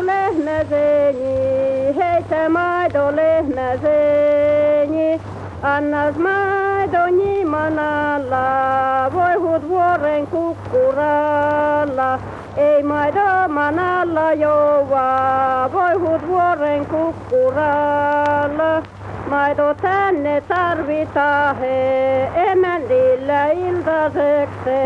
maito 0.00 0.06
lehmäseni, 0.06 1.96
heitä 1.96 2.48
maito 2.48 3.16
lehmäseni. 3.16 5.20
Annas 5.62 6.16
maidoni 6.16 7.44
manalla, 7.44 9.10
voihut 9.12 9.68
vuoren 9.68 10.26
kukkuralla. 10.26 12.18
Ei 12.56 12.82
maido 12.82 13.48
manalla 13.48 14.32
joua, 14.32 15.70
voihut 15.72 16.28
vuoren 16.28 16.86
kukkuralla. 16.86 18.82
Maito 19.30 19.74
tänne 19.74 20.40
tarvitaan 20.40 21.58
he, 21.58 22.30
emännillä 22.34 23.46
iltasekse, 23.46 24.80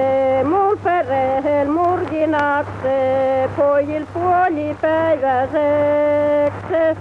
mul 0.45 0.77
perhel 0.77 1.69
murginakse, 1.69 3.51
pojil 3.57 4.07
puolipäiväsekse. 4.13 6.97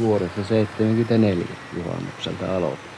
Vuodessa 0.00 0.44
74 0.44 1.46
juhannukselta 1.76 2.56
aloitin. 2.56 2.90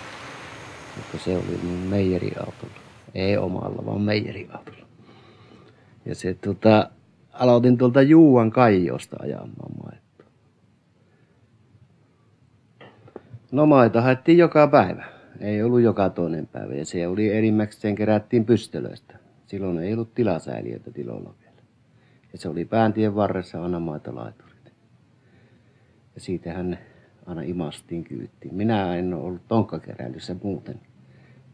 Mutta 0.96 1.18
se 1.24 1.36
oli 1.36 1.60
mun 1.62 1.78
meijeriautolla. 1.78 2.74
Ei 3.14 3.36
omalla, 3.36 3.86
vaan 3.86 4.00
meijeriautolla. 4.00 4.86
Ja 6.04 6.14
se 6.14 6.34
tota, 6.34 6.90
aloitin 7.32 7.78
tuolta 7.78 8.02
Juuan 8.02 8.50
Kaijosta 8.50 9.16
ajamaan 9.20 9.72
maitoa. 9.84 10.26
No 13.52 13.66
maita 13.66 14.00
haettiin 14.00 14.38
joka 14.38 14.68
päivä. 14.68 15.04
Ei 15.40 15.62
ollut 15.62 15.80
joka 15.80 16.10
toinen 16.10 16.46
päivä. 16.46 16.74
Ja 16.74 16.84
se 16.84 17.08
oli 17.08 17.32
enimmäkseen 17.36 17.94
kerättiin 17.94 18.44
pystölöistä. 18.44 19.18
Silloin 19.46 19.78
ei 19.78 19.92
ollut 19.94 20.14
tilasäiliöitä 20.14 20.90
tiloilla 20.90 21.34
vielä. 21.40 21.62
Ja 22.32 22.38
se 22.38 22.48
oli 22.48 22.64
pääntien 22.64 23.14
varressa 23.14 23.62
aina 23.62 23.80
maitolaiturit. 23.80 24.72
Ja 26.14 26.20
siitähän 26.20 26.78
aina 27.30 27.42
imastiin 27.42 28.04
kyyttiin. 28.04 28.54
Minä 28.54 28.96
en 28.96 29.14
ole 29.14 29.24
ollut 29.24 29.48
tonkkakeräilyssä 29.48 30.36
muuten. 30.42 30.80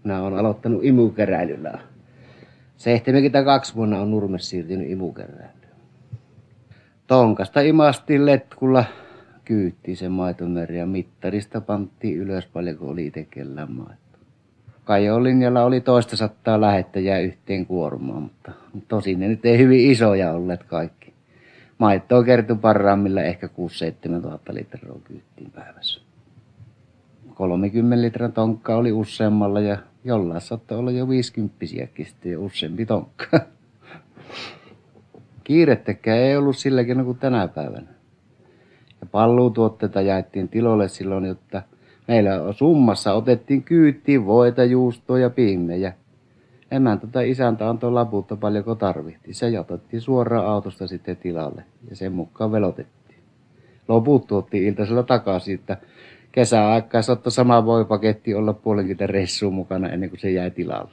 Minä 0.04 0.22
olen 0.22 0.38
aloittanut 0.38 0.84
imukeräilyllä. 0.84 1.78
72 2.76 3.74
vuonna 3.74 4.00
on 4.00 4.10
Nurmes 4.10 4.50
siirtynyt 4.50 4.90
imukeräilyyn. 4.90 5.66
Tonkasta 7.06 7.60
imastiin 7.60 8.26
letkulla 8.26 8.84
kyytti 9.44 9.96
se 9.96 10.08
maitomeri 10.08 10.78
ja 10.78 10.86
mittarista 10.86 11.60
panttiin 11.60 12.18
ylös 12.18 12.46
paljonko 12.46 12.88
oli 12.88 13.06
itse 13.06 13.26
kellään 13.30 13.72
maito. 13.72 14.18
Kajon 14.84 15.24
linjalla 15.24 15.64
oli 15.64 15.80
toista 15.80 16.16
sattaa 16.16 16.60
lähettäjää 16.60 17.18
yhteen 17.18 17.66
kuormaan, 17.66 18.22
mutta 18.22 18.52
tosin 18.88 19.20
ne 19.20 19.28
nyt 19.28 19.44
ei 19.44 19.58
hyvin 19.58 19.90
isoja 19.90 20.32
olleet 20.32 20.62
kaikki. 20.62 21.05
Maittoa 21.78 22.24
kertyi 22.24 22.56
parhaimmilla 22.56 23.22
ehkä 23.22 23.46
6-7 24.18 24.22
tuhatta 24.22 24.54
litraa 24.54 24.98
kyyttiin 25.04 25.50
päivässä. 25.50 26.00
30 27.34 28.02
litran 28.02 28.32
tonkka 28.32 28.76
oli 28.76 28.92
useammalla 28.92 29.60
ja 29.60 29.78
jollain 30.04 30.40
saattoi 30.40 30.78
olla 30.78 30.90
jo 30.90 31.08
50 31.08 31.56
sitten 32.04 32.32
jo 32.32 32.44
useampi 32.44 32.86
tonkka. 32.86 33.40
Kiirettäkään 35.44 36.18
ei 36.18 36.36
ollut 36.36 36.56
silläkin 36.56 37.04
kuin 37.04 37.18
tänä 37.18 37.48
päivänä. 37.48 37.88
Ja 39.00 39.06
palluutuotteita 39.06 40.00
jaettiin 40.00 40.48
tiloille 40.48 40.88
silloin, 40.88 41.24
jotta 41.24 41.62
meillä 42.08 42.52
summassa 42.52 43.12
otettiin 43.12 43.62
kyyttiin 43.62 44.26
voita, 44.26 44.64
juustoa 44.64 45.18
ja 45.18 45.30
piimejä– 45.30 45.92
emäntä 46.70 47.06
tai 47.06 47.30
isäntä 47.30 47.68
antoi 47.68 47.92
laputta 47.92 48.36
paljonko 48.36 48.74
tarvittiin. 48.74 49.34
Se 49.34 49.60
otettiin 49.60 50.00
suoraan 50.00 50.46
autosta 50.46 50.86
sitten 50.86 51.16
tilalle 51.16 51.64
ja 51.90 51.96
sen 51.96 52.12
mukaan 52.12 52.52
velotettiin. 52.52 53.18
Loput 53.88 54.26
tuotti 54.26 54.66
iltaisella 54.66 55.02
takaisin, 55.02 55.54
että 55.54 55.76
kesäaikaa 56.32 57.02
saattoi 57.02 57.32
sama 57.32 57.66
voipaketti 57.66 58.34
olla 58.34 58.52
puolenkymmentä 58.52 59.06
reissua 59.06 59.50
mukana 59.50 59.88
ennen 59.88 60.10
kuin 60.10 60.20
se 60.20 60.30
jäi 60.30 60.50
tilalle. 60.50 60.90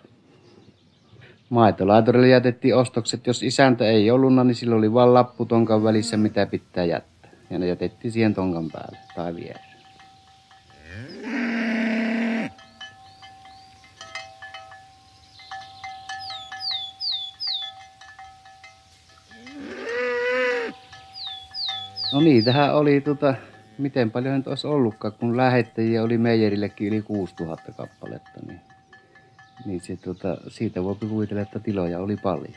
Maitolaiturille 1.49 2.27
jätettiin 2.27 2.75
ostokset. 2.75 3.27
Jos 3.27 3.43
isäntä 3.43 3.85
ei 3.85 4.11
ollut, 4.11 4.33
niin 4.35 4.55
silloin 4.55 4.79
oli 4.79 4.93
vain 4.93 5.13
lappu 5.13 5.45
tonkan 5.45 5.83
välissä, 5.83 6.17
mitä 6.17 6.45
pitää 6.45 6.85
jättää. 6.85 7.31
Ja 7.49 7.59
ne 7.59 7.67
jätettiin 7.67 8.11
siihen 8.11 8.33
tonkan 8.33 8.71
päälle 8.71 8.97
tai 9.15 9.35
viereen. 9.35 9.72
No 22.13 22.21
niitähän 22.21 22.75
oli 22.75 23.01
tota, 23.01 23.35
miten 23.77 24.11
paljon 24.11 24.35
nyt 24.35 24.47
olisi 24.47 24.67
ollutkaan, 24.67 25.13
kun 25.19 25.37
lähettäjiä 25.37 26.03
oli 26.03 26.17
meijerillekin 26.17 26.87
yli 26.87 27.01
6000 27.01 27.71
kappaletta, 27.71 28.39
niin, 28.47 28.61
niin 29.65 29.81
se, 29.81 29.95
tota, 29.95 30.37
siitä 30.47 30.83
voi 30.83 30.95
kuvitella, 30.95 31.41
että 31.41 31.59
tiloja 31.59 31.99
oli 31.99 32.17
paljon. 32.17 32.53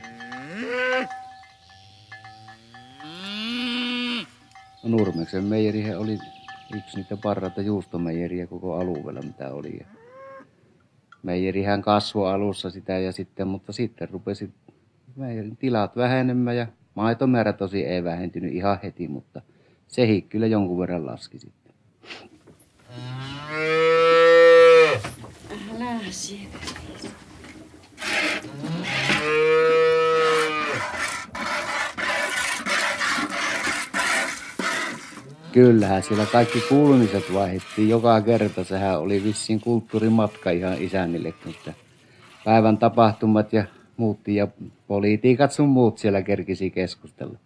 No 4.82 4.90
Nurmeksen 4.90 5.44
meijerihän 5.44 5.98
oli 5.98 6.18
yksi 6.74 6.96
niitä 6.96 7.16
parhaita 7.16 7.62
juustomeijeriä 7.62 8.46
koko 8.46 8.74
alueella, 8.74 9.22
mitä 9.22 9.54
oli. 9.54 9.76
Ja 9.80 9.86
meijerihän 11.22 11.82
kasvoi 11.82 12.32
alussa 12.32 12.70
sitä 12.70 12.98
ja 12.98 13.12
sitten, 13.12 13.48
mutta 13.48 13.72
sitten 13.72 14.08
rupesi 14.10 14.54
meijerin 15.16 15.56
tilat 15.56 15.96
vähenemään 15.96 16.56
ja 16.56 16.66
Maitomäärä 16.96 17.52
tosi 17.52 17.84
ei 17.84 18.04
vähentynyt 18.04 18.54
ihan 18.54 18.78
heti, 18.82 19.08
mutta 19.08 19.42
sehi 19.88 20.22
kyllä 20.22 20.46
jonkun 20.46 20.78
verran 20.78 21.06
laski 21.06 21.38
sitten. 21.38 21.74
Älä 25.76 26.00
Kyllähän 35.52 36.02
siellä 36.02 36.26
kaikki 36.32 36.60
kuulumiset 36.68 37.34
vaihdettiin 37.34 37.88
joka 37.88 38.20
kerta. 38.20 38.64
Sehän 38.64 39.00
oli 39.00 39.24
vissiin 39.24 39.60
kulttuurimatka 39.60 40.50
ihan 40.50 40.82
isännille, 40.82 41.28
että 41.28 41.72
päivän 42.44 42.78
tapahtumat 42.78 43.52
ja 43.52 43.64
muutti 43.96 44.34
ja 44.34 44.48
politiikat 44.86 45.52
sun 45.52 45.68
muut 45.68 45.98
siellä 45.98 46.22
kerkisi 46.22 46.70
keskustella. 46.70 47.38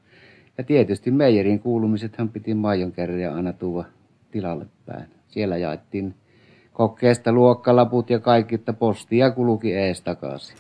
Ja 0.59 0.65
tietysti 0.65 1.11
meijerin 1.11 1.61
kuulumisethan 1.61 2.29
piti 2.29 2.55
maijon 2.55 2.93
kerran 2.93 3.35
aina 3.35 3.53
tuoda 3.53 3.89
tilalle 4.31 4.67
päin. 4.87 5.07
Siellä 5.29 5.57
jaettiin 5.57 6.15
kokeesta 6.73 7.33
luokkalaput 7.33 8.11
ja 8.11 8.19
kaikki, 8.19 8.55
että 8.55 8.73
postia 8.73 9.31
kuluki 9.31 9.75
ees 9.75 10.01
takaisin. 10.01 10.57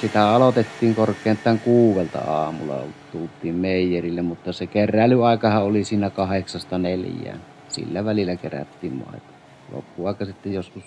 Sitä 0.00 0.30
aloitettiin 0.30 0.94
korkeintaan 0.94 1.58
kuuvelta 1.58 2.18
aamulla, 2.18 2.82
tultiin 3.12 3.54
meijerille, 3.54 4.22
mutta 4.22 4.52
se 4.52 4.66
keräilyaikahan 4.66 5.62
oli 5.62 5.84
siinä 5.84 6.10
kahdeksasta 6.10 6.78
neljään. 6.78 7.40
Sillä 7.68 8.04
välillä 8.04 8.36
kerättiin 8.36 8.92
maita. 8.92 9.32
Loppuaika 9.72 10.24
sitten 10.24 10.52
joskus 10.52 10.82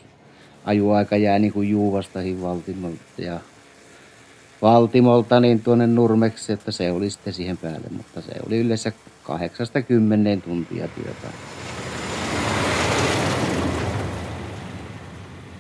ajuaika 0.66 1.18
jää 1.18 1.40
niin 1.40 1.54
kuin 1.54 1.70
Juuvastahin 1.70 2.42
Valtimolta 2.42 2.98
ja 3.18 3.40
Valtimolta 4.62 5.40
niin 5.40 5.64
tuonne 5.64 5.88
Nurmeksi, 5.88 6.54
että 6.54 6.72
se 6.72 6.92
oli 6.92 7.10
sitten 7.10 7.34
siihen 7.34 7.58
päälle, 7.58 7.88
mutta 7.98 8.22
se 8.22 8.32
oli 8.48 8.58
yleensä 8.58 8.92
kahdeksasta 9.24 9.82
kymmeneen 9.82 10.42
tuntia 10.42 10.88
työtä. 10.88 11.28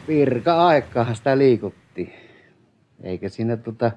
Virka-aikaa 0.07 1.13
sitä 1.13 1.37
liikuttiin. 1.37 2.30
Eikä 3.03 3.29
siinä 3.29 3.57
tota, 3.57 3.91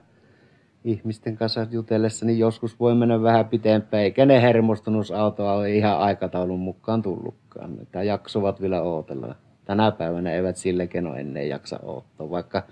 ihmisten 0.85 1.37
kanssa 1.37 1.67
jutellessa, 1.71 2.27
niin 2.27 2.39
joskus 2.39 2.81
voi 2.81 2.95
mennä 2.95 3.23
vähän 3.23 3.49
pitempään, 3.49 4.03
eikä 4.03 4.27
ne 4.27 4.43
hermostumusautoa 4.43 5.53
ole 5.53 5.75
ihan 5.75 5.99
aikataulun 5.99 6.61
mukaan 6.61 7.03
tullutkaan. 7.03 7.79
Tämä 7.93 8.03
jaksovat 8.03 8.61
vielä 8.61 8.83
ootella. 8.83 9.35
Tänä 9.65 9.91
päivänä 9.91 10.33
eivät 10.33 10.57
sille 10.57 10.87
keno 10.87 11.15
ennen 11.15 11.49
jaksa 11.49 11.81
oottaa, 11.83 12.31
vaikka 12.31 12.63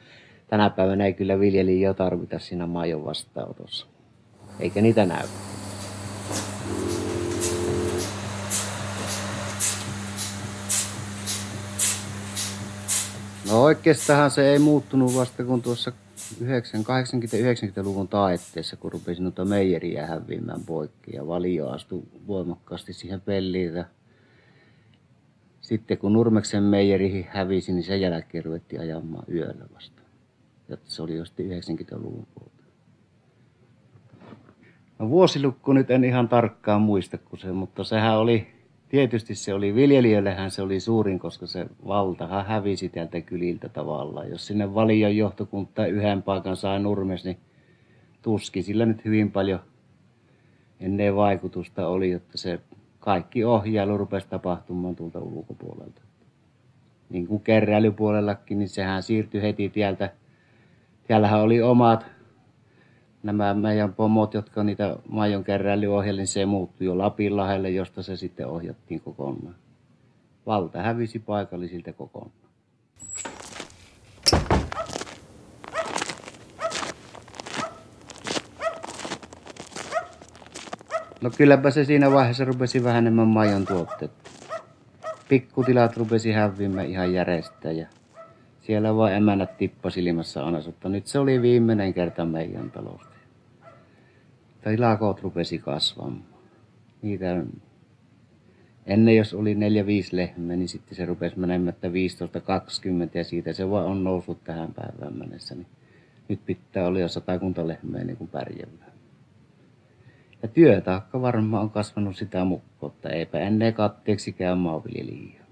tänä 0.46 0.70
päivänä 0.70 1.06
ei 1.06 1.12
kyllä 1.12 1.40
viljelijä 1.40 1.94
tarvita 1.94 2.38
siinä 2.38 2.66
majon 2.66 3.04
vastaanotossa. 3.04 3.86
Eikä 4.60 4.80
niitä 4.80 5.06
näy. 5.06 5.26
No 13.50 13.62
oikeastaan 13.62 14.30
se 14.30 14.52
ei 14.52 14.58
muuttunut 14.58 15.16
vasta 15.16 15.44
kun 15.44 15.62
tuossa 15.62 15.92
80-90-luvun 16.82 18.08
taetteessa, 18.08 18.76
kun 18.76 18.92
rupesin 18.92 19.24
noita 19.24 19.44
meijeriä 19.44 20.06
häviämään 20.06 20.64
poikki 20.66 21.16
ja 21.16 21.26
valio 21.26 21.68
astui 21.68 22.02
voimakkaasti 22.26 22.92
siihen 22.92 23.20
pelliin. 23.20 23.84
Sitten 25.60 25.98
kun 25.98 26.12
Nurmeksen 26.12 26.62
meijeri 26.62 27.28
hävisi, 27.30 27.72
niin 27.72 27.84
sen 27.84 28.00
jälkeen 28.00 28.44
ruvettiin 28.44 28.80
ajamaan 28.80 29.24
yöllä 29.34 29.64
vasta. 29.74 30.02
Ja 30.68 30.76
se 30.84 31.02
oli 31.02 31.16
jo 31.16 31.24
sitten 31.24 31.46
90-luvun 31.50 32.26
puolta. 32.34 32.62
No 34.98 35.10
vuosilukku 35.10 35.72
nyt 35.72 35.90
en 35.90 36.04
ihan 36.04 36.28
tarkkaan 36.28 36.82
muista, 36.82 37.18
kun 37.18 37.38
se, 37.38 37.52
mutta 37.52 37.84
sehän 37.84 38.18
oli 38.18 38.61
tietysti 38.92 39.34
se 39.34 39.54
oli 39.54 39.74
viljelijöillehän 39.74 40.50
se 40.50 40.62
oli 40.62 40.80
suurin, 40.80 41.18
koska 41.18 41.46
se 41.46 41.66
valtahan 41.86 42.46
hävisi 42.46 42.88
täältä 42.88 43.20
kyliltä 43.20 43.68
tavallaan. 43.68 44.30
Jos 44.30 44.46
sinne 44.46 44.74
valion 44.74 45.16
johtokunta 45.16 45.86
yhden 45.86 46.22
paikan 46.22 46.56
sai 46.56 46.80
nurmes, 46.80 47.24
niin 47.24 47.38
tuski 48.22 48.62
sillä 48.62 48.86
nyt 48.86 49.04
hyvin 49.04 49.32
paljon 49.32 49.60
ennen 50.80 51.16
vaikutusta 51.16 51.88
oli, 51.88 52.12
että 52.12 52.38
se 52.38 52.60
kaikki 53.00 53.44
ohjailu 53.44 53.98
rupesi 53.98 54.28
tapahtumaan 54.28 54.96
tuolta 54.96 55.18
ulkopuolelta. 55.18 56.02
Niin 57.10 57.26
kuin 57.26 57.42
keräilypuolellakin, 57.42 58.58
niin 58.58 58.68
sehän 58.68 59.02
siirtyi 59.02 59.42
heti 59.42 59.68
tieltä. 59.68 60.12
Täällähän 61.08 61.40
oli 61.40 61.62
omat 61.62 62.06
nämä 63.22 63.54
meidän 63.54 63.94
pomot, 63.94 64.34
jotka 64.34 64.62
niitä 64.62 64.96
majon 65.08 65.44
keräilyohjelin, 65.44 66.18
niin 66.18 66.26
se 66.26 66.46
muuttui 66.46 66.86
jo 66.86 66.98
Lapinlahdelle, 66.98 67.70
josta 67.70 68.02
se 68.02 68.16
sitten 68.16 68.46
ohjattiin 68.46 69.00
kokonaan. 69.00 69.54
Valta 70.46 70.82
hävisi 70.82 71.18
paikallisilta 71.18 71.92
kokonaan. 71.92 72.32
No 81.20 81.30
kylläpä 81.36 81.70
se 81.70 81.84
siinä 81.84 82.10
vaiheessa 82.10 82.44
rupesi 82.44 82.84
vähenemään 82.84 83.28
majon 83.28 83.66
tuotteet. 83.66 84.10
Pikkutilat 85.28 85.96
rupesi 85.96 86.32
häviämään 86.32 86.86
ihan 86.86 87.12
järjestään 87.12 87.76
ja 87.76 87.86
siellä 88.60 88.96
vaan 88.96 89.12
emänät 89.12 89.56
tippasilmassa 89.56 90.44
aina, 90.44 90.58
että 90.68 90.88
nyt 90.88 91.06
se 91.06 91.18
oli 91.18 91.42
viimeinen 91.42 91.94
kerta 91.94 92.24
meidän 92.24 92.70
talous 92.70 93.11
tai 94.62 94.78
lakot 94.78 95.20
rupesi 95.22 95.58
kasvamaan. 95.58 96.22
Niitä 97.02 97.42
ennen 98.86 99.16
jos 99.16 99.34
oli 99.34 99.54
4-5 99.54 99.58
lehmää, 100.12 100.56
niin 100.56 100.68
sitten 100.68 100.96
se 100.96 101.06
rupesi 101.06 101.38
menemään 101.38 101.76
15-20 101.82 103.10
ja 103.14 103.24
siitä 103.24 103.52
se 103.52 103.70
vaan 103.70 103.86
on 103.86 104.04
noussut 104.04 104.44
tähän 104.44 104.74
päivään 104.74 105.18
mennessä. 105.18 105.54
Niin 105.54 105.66
nyt 106.28 106.40
pitää 106.46 106.86
olla 106.86 106.98
jo 106.98 107.08
satakunta 107.08 107.68
lehmää 107.68 108.04
niin 108.04 108.16
kuin. 108.16 108.30
Ja 110.42 110.48
työtaakka 110.48 111.22
varmaan 111.22 111.62
on 111.62 111.70
kasvanut 111.70 112.16
sitä 112.16 112.44
mukaan, 112.44 112.92
että 112.92 113.08
eipä 113.08 113.38
ennen 113.38 113.74
katteeksi 113.74 114.32
käy 114.32 114.54
maanviljelijä. 114.54 115.42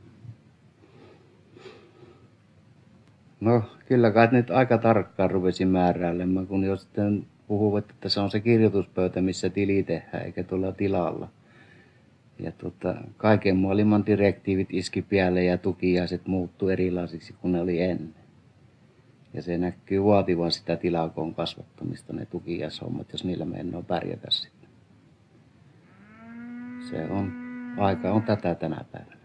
No 3.40 3.62
kyllä 3.86 4.10
kai 4.10 4.28
nyt 4.32 4.50
aika 4.50 4.78
tarkkaan 4.78 5.30
rupesin 5.30 5.68
määräilemään, 5.68 6.46
kun 6.46 6.64
jos 6.64 6.82
sitten 6.82 7.26
puhuvat, 7.50 7.90
että 7.90 8.08
se 8.08 8.20
on 8.20 8.30
se 8.30 8.40
kirjoituspöytä, 8.40 9.20
missä 9.20 9.50
tili 9.50 9.82
tehdään, 9.82 10.24
eikä 10.24 10.42
tuolla 10.42 10.72
tilalla. 10.72 11.28
Ja 12.38 12.52
tota, 12.52 12.94
kaiken 13.16 13.56
maailman 13.56 14.06
direktiivit 14.06 14.68
iski 14.70 15.02
päälle 15.02 15.44
ja 15.44 15.58
tukiaiset 15.58 16.26
muuttu 16.26 16.68
erilaisiksi 16.68 17.32
kuin 17.32 17.52
ne 17.52 17.60
oli 17.60 17.80
ennen. 17.80 18.14
Ja 19.34 19.42
se 19.42 19.58
näkyy 19.58 20.04
vaativan 20.04 20.52
sitä 20.52 20.76
tilakoon 20.76 21.34
kasvattamista, 21.34 22.12
ne 22.12 22.26
tukiaishommat, 22.26 23.12
jos 23.12 23.24
niillä 23.24 23.44
me 23.44 23.56
ennoo 23.56 23.82
pärjätä 23.82 24.30
sitten. 24.30 24.68
Se 26.90 27.04
on, 27.04 27.32
aika 27.78 28.12
on 28.12 28.22
tätä 28.22 28.54
tänä 28.54 28.84
päivänä. 28.92 29.20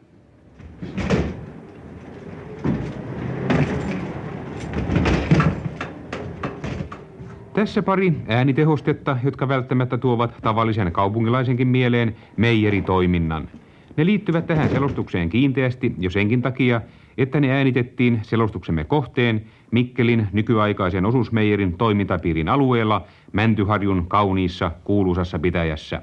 Tässä 7.56 7.84
pari 7.84 8.14
äänitehostetta, 8.28 9.18
jotka 9.24 9.48
välttämättä 9.48 9.98
tuovat 9.98 10.34
tavallisen 10.42 10.92
kaupunkilaisenkin 10.92 11.68
mieleen 11.68 12.16
meijeritoiminnan. 12.38 13.50
Ne 13.98 14.06
liittyvät 14.06 14.48
tähän 14.48 14.70
selostukseen 14.70 15.30
kiinteästi 15.30 15.96
jo 16.00 16.10
senkin 16.10 16.42
takia, 16.42 16.82
että 17.18 17.40
ne 17.40 17.52
äänitettiin 17.52 18.20
selostuksemme 18.22 18.84
kohteen 18.84 19.46
Mikkelin 19.72 20.28
nykyaikaisen 20.34 21.06
osuusmeijerin 21.06 21.78
toimintapiirin 21.78 22.50
alueella 22.50 23.06
Mäntyharjun 23.34 24.06
kauniissa 24.08 24.72
kuuluisassa 24.84 25.40
pitäjässä. 25.40 26.02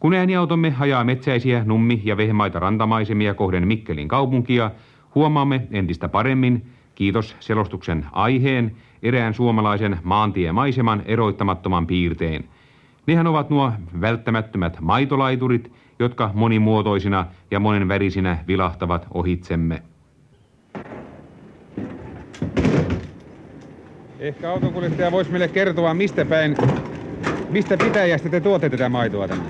Kun 0.00 0.14
ääniautomme 0.14 0.74
ajaa 0.78 1.04
metsäisiä 1.04 1.62
nummi- 1.66 2.02
ja 2.04 2.16
vehmaita 2.16 2.58
rantamaisemia 2.58 3.34
kohden 3.34 3.68
Mikkelin 3.68 4.08
kaupunkia, 4.08 4.70
huomaamme 5.14 5.66
entistä 5.70 6.08
paremmin, 6.08 6.66
kiitos 6.94 7.36
selostuksen 7.40 8.06
aiheen, 8.12 8.76
erään 9.02 9.34
suomalaisen 9.34 9.98
maantiemaiseman 10.02 11.02
eroittamattoman 11.06 11.86
piirteen. 11.86 12.44
Nehän 13.06 13.26
ovat 13.26 13.50
nuo 13.50 13.72
välttämättömät 14.00 14.80
maitolaiturit, 14.80 15.72
jotka 15.98 16.30
monimuotoisina 16.34 17.26
ja 17.50 17.60
monenvärisinä 17.60 18.38
vilahtavat 18.48 19.06
ohitsemme. 19.14 19.82
Ehkä 24.18 24.50
autokuljettaja 24.50 25.12
voisi 25.12 25.30
meille 25.30 25.48
kertoa, 25.48 25.94
mistä 25.94 26.24
päin, 26.24 26.56
mistä 27.50 27.76
pitäjästä 27.76 28.28
te 28.28 28.40
tuotte 28.40 28.70
tätä 28.70 28.88
maitoa 28.88 29.28
tänne? 29.28 29.44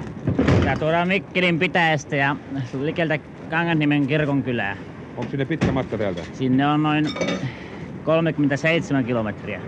Ja 0.65 0.77
tuodaan 0.77 1.09
Mikkelin 1.09 1.59
pitäjästä 1.59 2.17
ja 2.17 2.37
likeltä 2.81 3.19
Kangasniemen 3.51 4.07
kirkon 4.07 4.43
kylää. 4.43 4.77
Onko 5.17 5.31
sinne 5.31 5.45
pitkä 5.45 5.73
matka 5.73 5.99
täältä? 5.99 6.21
Sinne 6.33 6.67
on 6.67 6.83
noin 6.83 7.13
37 8.05 9.05
kilometriä. 9.05 9.61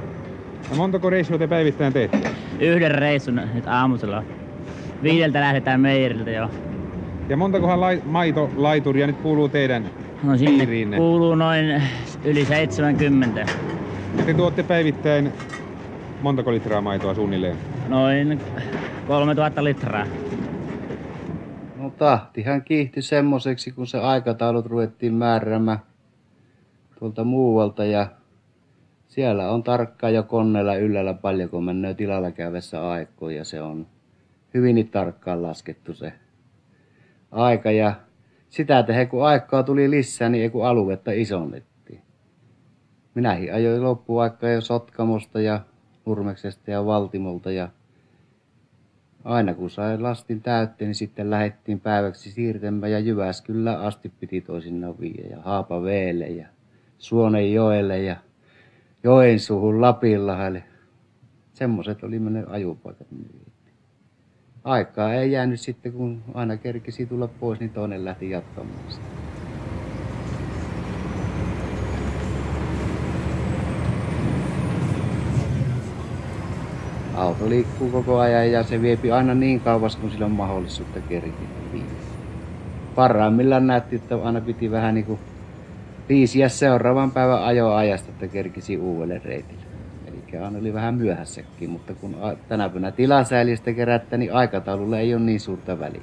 No 0.71 0.77
montako 0.77 1.11
reissua 1.11 1.39
te 1.39 1.47
päivittäin 1.47 1.93
teette? 1.93 2.19
Yhden 2.61 2.91
reissun 2.91 3.41
nyt 3.55 3.67
aamusella. 3.67 4.23
Viideltä 5.03 5.41
lähdetään 5.41 5.81
meijeriltä 5.81 6.31
jo. 6.31 6.51
Ja 7.29 7.37
montakohan 7.37 7.81
lai, 7.81 8.03
maitolaituria 8.05 9.07
nyt 9.07 9.17
kuuluu 9.17 9.49
teidän 9.49 9.85
No 10.23 10.37
sinne 10.37 10.67
piiriinne? 10.67 10.97
kuuluu 10.97 11.35
noin 11.35 11.83
yli 12.25 12.45
70. 12.45 13.41
Ja 14.19 14.25
te 14.27 14.35
tuotte 14.35 14.63
päivittäin 14.63 15.33
montako 16.23 16.53
litraa 16.53 16.81
maitoa 16.81 17.15
suunnilleen? 17.15 17.57
Noin 17.89 18.41
3000 19.07 19.65
litraa. 19.65 20.07
No 21.77 21.91
tahtihan 21.91 22.63
kiihti 22.63 23.03
semmoiseksi, 23.03 23.71
kun 23.73 23.87
se 23.87 23.99
aikataulut 23.99 24.67
ruvettiin 24.67 25.15
määräämään 25.15 25.79
tuolta 26.99 27.25
muualta 27.25 27.85
ja 27.85 28.07
siellä 29.15 29.51
on 29.51 29.63
tarkkaan 29.63 30.15
jo 30.15 30.23
koneella 30.23 30.77
yllällä 30.77 31.15
paljon, 31.15 31.51
kun 31.51 31.65
menee 31.65 31.95
tilalla 31.95 32.31
käydessä 32.31 32.89
aikoja 32.89 33.37
ja 33.37 33.45
se 33.45 33.63
on 33.63 33.87
hyvin 34.55 34.89
tarkkaan 34.89 35.43
laskettu 35.43 35.95
se 35.95 36.13
aika 37.31 37.71
ja 37.71 37.95
sitä 38.49 38.83
tehdä, 38.83 39.07
kun 39.07 39.27
aikaa 39.27 39.63
tuli 39.63 39.91
lisää, 39.91 40.29
niin 40.29 40.43
ei 40.43 40.51
kun 40.51 40.67
aluetta 40.67 41.11
isonnettiin. 41.13 42.03
Minäkin 43.15 43.55
ajoin 43.55 43.83
loppuaikaa 43.83 44.51
jo 44.51 44.61
Sotkamosta 44.61 45.41
ja 45.41 45.61
Nurmeksesta 46.07 46.71
ja 46.71 46.87
Valtimolta 46.87 47.53
ja 47.53 47.69
aina 49.25 49.55
kun 49.55 49.71
sai 49.71 49.99
lastin 49.99 50.43
täytteen, 50.43 50.89
niin 50.89 50.95
sitten 50.95 51.31
lähdettiin 51.31 51.81
päiväksi 51.81 52.31
siirtämään 52.31 52.93
ja 52.93 52.99
Jyväskylä 52.99 53.79
asti 53.81 54.13
piti 54.21 54.41
toisinaan 54.41 55.01
viiä 55.01 55.27
ja 55.31 55.43
Haapaveelle 55.43 56.27
ja 56.27 56.47
Suonenjoelle 56.99 58.03
ja 58.03 58.17
Joensuuhun 59.05 59.81
Lapinlahdelle. 59.81 60.65
Semmoiset 61.53 62.05
oli 62.05 62.19
mennyt 62.19 62.45
ajupaikat. 62.49 63.07
Aikaa 64.65 65.15
ei 65.15 65.33
jäänyt 65.33 65.61
sitten, 65.61 65.93
kun 65.93 66.23
aina 66.35 66.57
kerkisi 66.57 67.07
tulla 67.07 67.29
pois, 67.29 67.61
niin 67.61 67.71
toinen 67.71 68.05
lähti 68.05 68.31
jatkamaan 68.31 68.91
sitä. 68.91 69.07
Auto 77.15 77.49
liikkuu 77.49 77.91
koko 77.91 78.19
ajan 78.19 78.53
ja 78.53 78.63
se 78.63 78.83
viepi 78.83 79.13
aina 79.13 79.35
niin 79.35 79.61
kauas, 79.61 79.97
kun 79.97 80.11
sillä 80.11 80.27
on 80.27 80.33
mahdollisuutta 80.33 81.01
kerkiä 81.01 81.49
Parhaimmillaan 82.95 83.67
näytti, 83.67 83.97
että 83.97 84.17
aina 84.23 84.41
piti 84.41 84.71
vähän 84.71 84.95
niin 84.95 85.07
kuin 85.07 85.19
viisiä 86.09 86.49
seuraavan 86.49 87.11
päivän 87.11 87.43
ajoajasta, 87.43 88.11
että 88.11 88.29
kerkisi 88.29 88.79
uudelle 88.79 89.21
reitille. 89.25 89.63
Eli 90.07 90.39
aina 90.39 90.59
oli 90.59 90.75
vähän 90.75 90.95
myöhässäkin, 90.95 91.71
mutta 91.71 91.95
kun 91.95 92.17
tänä 92.49 92.69
päivänä 92.69 92.91
tilasäälistä 92.91 93.73
kerättä, 93.73 94.17
niin 94.17 94.33
aikataululla 94.33 94.99
ei 94.99 95.15
ole 95.15 95.23
niin 95.23 95.41
suurta 95.41 95.79
väliä. 95.79 96.01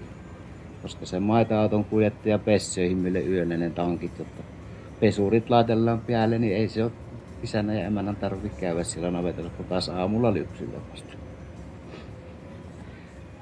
Koska 0.82 1.06
se 1.06 1.20
maita-auton 1.20 1.86
kuljettaja 1.86 2.40
pessöihin 2.40 2.98
meille 2.98 3.20
yöllä 3.20 3.58
ne 3.58 3.70
tankit, 3.70 4.20
jotta 4.20 4.44
pesurit 5.00 5.50
laitellaan 5.50 6.02
päälle, 6.02 6.40
niin 6.40 6.56
ei 6.56 6.68
se 6.68 6.84
ole 6.84 6.92
isänä 7.44 7.74
ja 7.74 7.86
emännän 7.86 8.16
tarvitse 8.16 8.62
käydä 8.62 8.84
siellä 8.84 9.12
navetella, 9.12 9.50
kun 9.58 9.66
taas 9.66 9.90
aamulla 9.90 10.34
lypsyllä 10.34 10.78
vasta. 10.92 11.14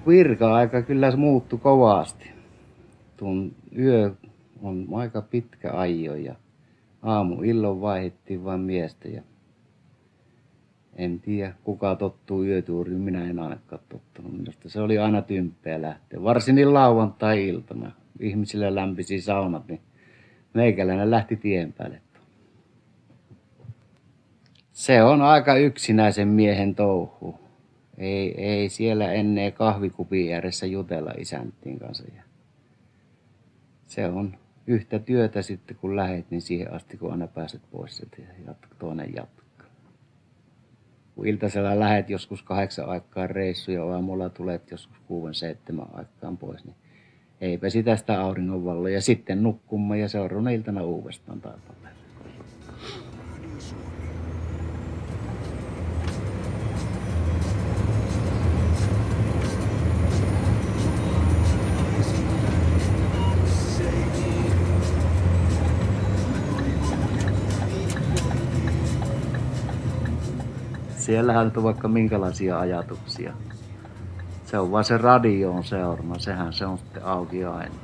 Virka-aika 0.07 0.81
kyllä 0.81 1.15
muuttui 1.15 1.59
kovasti. 1.59 2.31
Tuon 3.17 3.51
yö 3.77 4.11
on 4.61 4.87
aika 4.93 5.21
pitkä 5.21 5.71
ajo 5.73 6.15
ja 6.15 6.35
aamu 7.01 7.41
illon 7.41 7.81
vaihdettiin 7.81 8.43
vain 8.43 8.61
miestä 8.61 9.07
ja 9.07 9.21
en 10.95 11.19
tiedä 11.19 11.53
kuka 11.63 11.95
tottuu 11.95 12.43
yötuuriin, 12.43 12.99
minä 12.99 13.29
en 13.29 13.39
ainakaan 13.39 13.81
tottunut. 13.89 14.37
Minusta 14.37 14.69
se 14.69 14.81
oli 14.81 14.97
aina 14.97 15.21
tympeä 15.21 15.81
lähteä, 15.81 16.23
varsinkin 16.23 16.73
lauantai-iltana. 16.73 17.91
Ihmisille 18.19 18.75
lämpisi 18.75 19.21
saunat, 19.21 19.67
niin 19.67 19.81
meikäläinen 20.53 21.11
lähti 21.11 21.35
tien 21.35 21.73
päälle. 21.73 22.01
Se 24.71 25.03
on 25.03 25.21
aika 25.21 25.55
yksinäisen 25.55 26.27
miehen 26.27 26.75
touhu. 26.75 27.39
Ei, 27.97 28.45
ei 28.45 28.69
siellä 28.69 29.11
ennen 29.11 29.53
kahvikupin 29.53 30.33
ääressä 30.33 30.65
jutella 30.65 31.11
isäntiin 31.17 31.79
kanssa. 31.79 32.03
Se 33.87 34.07
on 34.07 34.37
yhtä 34.69 34.99
työtä 34.99 35.41
sitten 35.41 35.77
kun 35.77 35.95
lähet, 35.95 36.31
niin 36.31 36.41
siihen 36.41 36.73
asti 36.73 36.97
kun 36.97 37.11
aina 37.11 37.27
pääset 37.27 37.61
pois 37.71 37.99
ja 37.99 38.25
jat- 38.47 38.75
toinen 38.79 39.13
jatkaa. 39.15 39.67
Kun 41.15 41.27
iltasella 41.27 41.79
lähet 41.79 42.09
joskus 42.09 42.43
kahdeksan 42.43 42.85
aikaan 42.85 43.29
reissu 43.29 43.71
ja 43.71 43.85
aamulla 43.85 44.29
tulet 44.29 44.71
joskus 44.71 44.97
kuuden 45.07 45.33
seitsemän 45.33 45.87
aikaan 45.93 46.37
pois, 46.37 46.65
niin 46.65 46.75
eipä 47.41 47.69
sitä 47.69 47.95
sitä 47.95 48.21
auringonvalloa. 48.21 48.89
Ja 48.89 49.01
sitten 49.01 49.43
nukkumaan 49.43 49.99
ja 49.99 50.09
seuraavana 50.09 50.49
iltana 50.49 50.83
uudestaan 50.83 51.41
taipaleelle. 51.41 51.88
Siellähän 71.19 71.51
on 71.57 71.63
vaikka 71.63 71.87
minkälaisia 71.87 72.59
ajatuksia. 72.59 73.33
Se 74.45 74.59
on 74.59 74.71
vain 74.71 74.85
se 74.85 74.97
radioon 74.97 75.63
seurama, 75.63 76.19
sehän 76.19 76.53
se 76.53 76.65
on 76.65 76.77
sitten 76.77 77.05
auki 77.05 77.45
aina. 77.45 77.75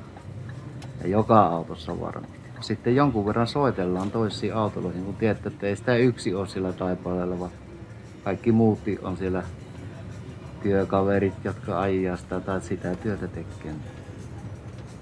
Ja 1.01 1.07
joka 1.07 1.39
autossa 1.39 1.99
varmasti. 1.99 2.39
Sitten 2.61 2.95
jonkun 2.95 3.25
verran 3.25 3.47
soitellaan 3.47 4.11
toisiin 4.11 4.55
autoloihin, 4.55 5.05
kun 5.05 5.15
tiedätte, 5.15 5.49
että 5.49 5.67
ei 5.67 5.75
sitä 5.75 5.95
yksi 5.95 6.35
ole 6.35 6.47
sillä 6.47 6.73
taipaleella, 6.73 7.39
vaan 7.39 7.51
kaikki 8.23 8.51
muut 8.51 8.79
on 9.01 9.17
siellä 9.17 9.43
työkaverit, 10.63 11.33
jotka 11.43 11.81
ajaa 11.81 12.17
sitä 12.17 12.39
tai 12.39 12.61
sitä 12.61 12.95
työtä 12.95 13.27
tekee. 13.27 13.73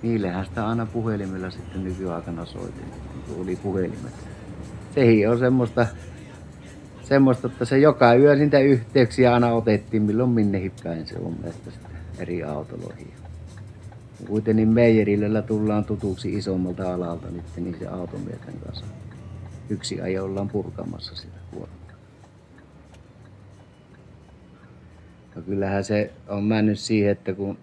Niillehän 0.02 0.46
sitä 0.46 0.68
aina 0.68 0.86
puhelimella 0.86 1.50
sitten 1.50 1.84
nykyaikana 1.84 2.46
soitin, 2.46 2.86
kun 3.28 3.44
oli 3.44 3.56
puhelimet. 3.56 4.14
Sehin 4.96 5.30
on 5.30 5.40
semmoista 5.40 5.86
semmoista, 7.04 7.48
että 7.48 7.66
se 7.66 7.80
joka 7.80 8.16
yö 8.16 8.36
niitä 8.36 8.60
yhteyksiä 8.60 9.34
aina 9.34 9.54
otettiin, 9.54 10.04
milloin 10.04 10.30
minnehin 10.30 10.72
päin 10.84 11.08
se 11.08 11.18
on 11.20 11.36
näistä 11.44 11.72
eri 12.20 12.44
autoloihin. 12.44 13.14
Kuitenkin 14.28 14.70
Meijerillä 14.70 15.42
tullaan 15.42 15.86
tutuksi 15.86 16.34
isommalta 16.34 16.94
alalta 16.94 17.28
nyt 17.32 17.76
se 17.80 17.88
automiesten 17.88 18.54
kanssa. 18.66 18.86
Yksi 19.70 20.02
ajo 20.02 20.24
ollaan 20.24 20.50
purkamassa 20.50 21.16
sitä 21.16 21.38
kuormaa. 21.52 21.78
Ja 25.36 25.42
kyllähän 25.42 25.84
se 25.84 26.12
on 26.28 26.44
mennyt 26.44 26.80
siihen, 26.80 27.12
että 27.12 27.34
kun 27.34 27.58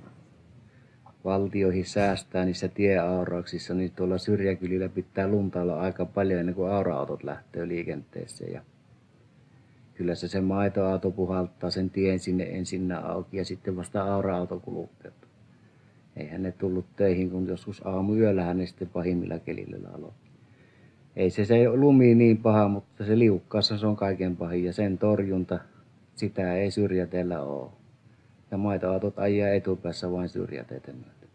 valtioihin 1.25 1.87
säästää 1.87 2.45
niissä 2.45 2.69
tieaurauksissa, 2.69 3.75
niin 3.75 3.93
tuolla 3.97 4.19
syrjäkylillä 4.19 4.89
pitää 4.89 5.29
lunta 5.29 5.63
olla 5.63 5.81
aika 5.81 6.05
paljon 6.05 6.41
ennen 6.41 6.55
kuin 6.55 6.73
aura-autot 6.73 7.25
lähtee 7.25 7.69
liikenteeseen. 7.69 8.53
Ja 8.53 8.63
kyllä 10.01 10.15
se 10.15 10.29
se 10.29 10.41
maitoauto 10.41 11.11
puhaltaa 11.11 11.71
sen 11.71 11.91
tien 11.91 12.19
sinne 12.19 12.45
ensin 12.45 12.93
auki 12.93 13.37
ja 13.37 13.45
sitten 13.45 13.77
vasta 13.77 14.15
aura-auto 14.15 14.61
kuluttaa. 14.61 15.11
Eihän 16.17 16.43
ne 16.43 16.53
tullut 16.53 16.97
töihin, 16.97 17.31
kun 17.31 17.47
joskus 17.47 17.83
yöllähän 18.17 18.59
ne 18.59 18.67
sitten 18.67 18.89
pahimmilla 18.89 19.39
kelillä 19.39 19.89
aloitti. 19.89 20.31
Ei 21.17 21.31
se, 21.31 21.45
se 21.45 21.69
lumi 21.69 22.15
niin 22.15 22.39
paha, 22.39 22.69
mutta 22.69 23.05
se 23.05 23.19
liukkaassa 23.19 23.79
se 23.79 23.87
on 23.87 23.97
kaiken 23.97 24.37
pahin 24.37 24.65
ja 24.65 24.73
sen 24.73 24.99
torjunta, 24.99 25.59
sitä 26.15 26.55
ei 26.55 26.71
syrjäteellä 26.71 27.43
ole. 27.43 27.71
Ja 28.51 28.59
maitoautot 28.59 29.19
ajaa 29.19 29.49
etupäässä 29.49 30.13
vain 30.13 30.29
syrjäteitä 30.29 30.93
myötä. 30.93 31.27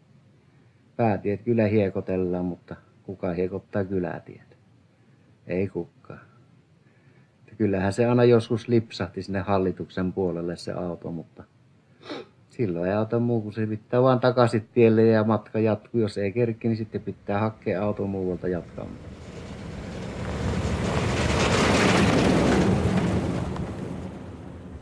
Päätiet 0.96 1.42
kyllä 1.42 1.66
hiekotellaan, 1.66 2.44
mutta 2.44 2.76
kuka 3.02 3.32
hiekottaa 3.32 3.84
kylätiet? 3.84 4.56
Ei 5.46 5.68
kukaan 5.68 6.35
kyllähän 7.58 7.92
se 7.92 8.06
aina 8.06 8.24
joskus 8.24 8.68
lipsahti 8.68 9.22
sinne 9.22 9.40
hallituksen 9.40 10.12
puolelle 10.12 10.56
se 10.56 10.72
auto, 10.72 11.10
mutta 11.10 11.44
silloin 12.50 12.90
ei 12.90 12.96
auta 12.96 13.18
muu 13.18 13.40
kuin 13.40 13.52
se 13.52 13.66
pitää 13.66 14.02
vaan 14.02 14.20
takaisin 14.20 14.68
tielle 14.74 15.02
ja 15.02 15.24
matka 15.24 15.58
jatkuu. 15.58 16.00
Jos 16.00 16.18
ei 16.18 16.32
kerki, 16.32 16.68
niin 16.68 16.76
sitten 16.76 17.00
pitää 17.00 17.40
hakea 17.40 17.82
auto 17.82 18.06
muualta 18.06 18.48
jatkaa. 18.48 18.86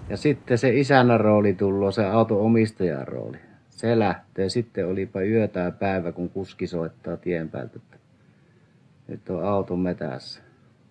Ja 0.08 0.16
sitten 0.16 0.58
se 0.58 0.78
isännän 0.78 1.20
rooli 1.20 1.54
tullut, 1.54 1.94
se 1.94 2.04
auto 2.04 2.44
omistajan 2.44 3.08
rooli. 3.08 3.38
Se 3.70 3.98
lähtee. 3.98 4.48
Sitten 4.48 4.86
olipa 4.86 5.22
yötä 5.22 5.60
ja 5.60 5.70
päivä, 5.70 6.12
kun 6.12 6.30
kuski 6.30 6.66
soittaa 6.66 7.16
tien 7.16 7.48
päältä, 7.48 7.76
että 7.76 7.96
nyt 9.08 9.30
on 9.30 9.44
auto 9.44 9.76
metässä 9.76 10.42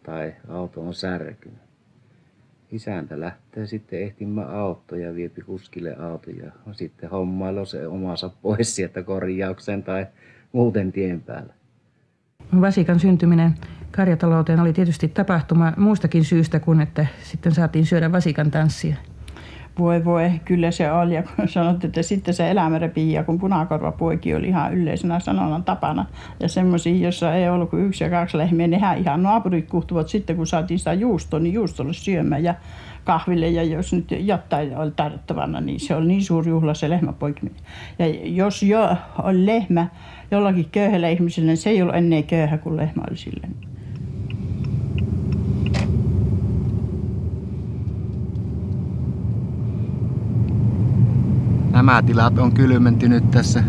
tai 0.04 0.34
auto 0.50 0.82
on 0.82 0.94
särkynyt 0.94 1.73
isäntä 2.74 3.20
lähtee 3.20 3.66
sitten 3.66 4.02
ehtimään 4.02 4.50
auto 4.50 4.96
ja 4.96 5.16
viepi 5.16 5.42
kuskille 5.42 5.96
auto 5.96 6.30
ja 6.30 6.52
sitten 6.72 7.10
hommailla 7.10 7.66
se 7.66 7.88
omansa 7.88 8.30
pois 8.42 8.76
sieltä 8.76 9.04
korjauksen 9.04 9.84
tai 9.84 10.08
muuten 10.52 10.92
tien 10.92 11.22
päällä. 11.22 11.54
Vasikan 12.62 13.00
syntyminen 13.00 13.54
karjatalouteen 13.92 14.60
oli 14.60 14.74
tietysti 14.74 15.08
tapahtuma 15.08 15.74
muustakin 15.78 16.26
syystä 16.26 16.60
kuin, 16.60 16.82
että 16.82 17.06
sitten 17.24 17.52
saatiin 17.52 17.86
syödä 17.86 18.12
vasikan 18.12 18.52
tanssia. 18.52 18.96
Voi 19.80 20.06
voi, 20.06 20.32
kyllä 20.46 20.72
se 20.72 20.92
oli. 20.92 21.16
Ja 21.16 21.24
kun 21.24 21.48
sanottiin, 21.48 21.90
että 21.90 22.02
sitten 22.02 22.34
se 22.34 22.52
elämä 22.52 22.80
repii, 22.80 23.14
ja 23.14 23.24
kun 23.24 23.40
punakorvapuoki 23.40 24.36
oli 24.36 24.48
ihan 24.48 24.74
yleisenä 24.74 25.20
sanonnan 25.20 25.64
tapana. 25.64 26.06
Ja 26.40 26.48
semmoisia, 26.48 27.06
jossa 27.06 27.36
ei 27.36 27.50
ollut 27.50 27.70
kuin 27.70 27.86
yksi 27.86 28.04
ja 28.04 28.10
kaksi 28.10 28.38
lehmiä, 28.38 28.68
nehän 28.68 28.98
ihan 28.98 29.24
naapurit 29.24 29.70
kuhtuvat 29.70 30.08
sitten, 30.08 30.36
kun 30.36 30.48
saatiin 30.48 30.78
sitä 30.78 30.94
juustoa, 30.94 31.40
niin 31.40 31.54
juustolle 31.54 31.94
syömään 31.94 32.44
ja 32.44 32.56
kahville. 33.04 33.48
Ja 33.48 33.64
jos 33.64 33.94
nyt 33.94 34.12
jotain 34.12 34.78
oli 34.78 34.92
tarvittavana, 34.92 35.62
niin 35.62 35.80
se 35.80 35.96
oli 35.96 36.08
niin 36.08 36.24
suuri 36.24 36.50
juhla 36.50 36.74
se 36.74 36.90
lehmäpoikiminen. 36.90 37.60
Ja 38.00 38.06
jos 38.24 38.64
jo 38.64 38.96
oli 39.24 39.46
lehmä 39.46 39.88
jollakin 40.32 40.68
köyhällä 40.72 41.10
ihmisellä, 41.10 41.48
niin 41.48 41.58
se 41.58 41.70
ei 41.70 41.82
ollut 41.82 41.96
ennen 41.96 42.24
köyhä, 42.24 42.58
kuin 42.58 42.78
lehmä 42.78 43.04
oli 43.10 43.18
sille. 43.18 43.48
Nämä 51.86 52.02
tilat 52.02 52.40
on 52.40 52.52
kylmentynyt 52.52 53.32
tässä. 53.32 53.64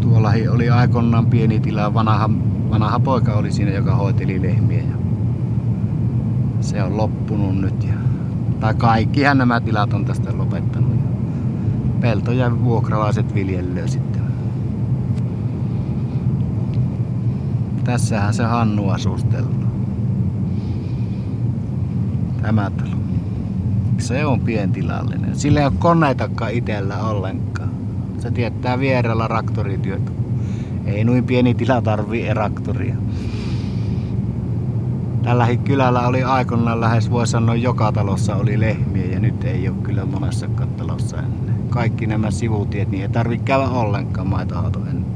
Tuolla 0.00 0.32
oli 0.50 0.70
aikoinaan 0.70 1.26
pieni 1.26 1.60
tila, 1.60 1.94
vanha, 1.94 2.30
vanha 2.70 3.00
poika 3.00 3.34
oli 3.34 3.52
siinä, 3.52 3.70
joka 3.70 3.94
hoiteli 3.94 4.42
lehmiä. 4.42 4.78
Ja 4.78 4.96
se 6.60 6.82
on 6.82 6.96
loppunut 6.96 7.56
nyt. 7.56 7.84
Ja, 7.84 7.94
tai 8.60 8.74
kaikkihan 8.74 9.38
nämä 9.38 9.60
tilat 9.60 9.92
on 9.92 10.04
tästä 10.04 10.38
lopettanut. 10.38 10.90
Ja 10.90 11.02
peltoja 12.00 12.64
vuokralaiset 12.64 13.34
viljellöö 13.34 13.88
sitten. 13.88 14.22
Tässähän 17.84 18.34
se 18.34 18.44
Hannu 18.44 18.88
asustellut. 18.88 19.66
Tämä 22.42 22.70
talo. 22.70 22.95
Se 23.98 24.26
on 24.26 24.40
pientilallinen. 24.40 25.36
Sillä 25.36 25.60
ei 25.60 25.66
ole 25.66 25.74
koneitakaan 25.78 26.52
itsellä 26.52 27.02
ollenkaan. 27.02 27.70
Se 28.18 28.30
tietää 28.30 28.78
vierellä 28.78 29.28
raktorityötä. 29.28 30.10
Ei 30.86 31.04
noin 31.04 31.24
pieni 31.24 31.54
tila 31.54 31.82
tarvii 31.82 32.26
eraktoria. 32.26 32.96
Tällä 35.22 35.56
kylällä 35.64 36.06
oli 36.08 36.22
aikoinaan 36.22 36.80
lähes 36.80 37.10
voi 37.10 37.26
sanoa 37.26 37.54
joka 37.54 37.92
talossa 37.92 38.36
oli 38.36 38.60
lehmiä 38.60 39.06
ja 39.06 39.20
nyt 39.20 39.44
ei 39.44 39.68
ole 39.68 39.76
kyllä 39.82 40.04
monessa 40.04 40.46
talossa 40.76 41.16
ennen. 41.16 41.56
Kaikki 41.70 42.06
nämä 42.06 42.30
sivutiet, 42.30 42.90
niin 42.90 43.02
ei 43.02 43.08
tarvitse 43.08 43.44
käydä 43.44 43.68
ollenkaan 43.68 44.26
maitoauto 44.26 44.78
ennen. 44.78 45.06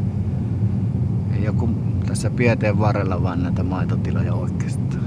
Ei 1.36 1.44
joku 1.44 1.68
tässä 2.06 2.30
Pieteen 2.30 2.78
varrella 2.78 3.22
vaan 3.22 3.42
näitä 3.42 3.62
maitotiloja 3.62 4.34
oikeastaan. 4.34 4.99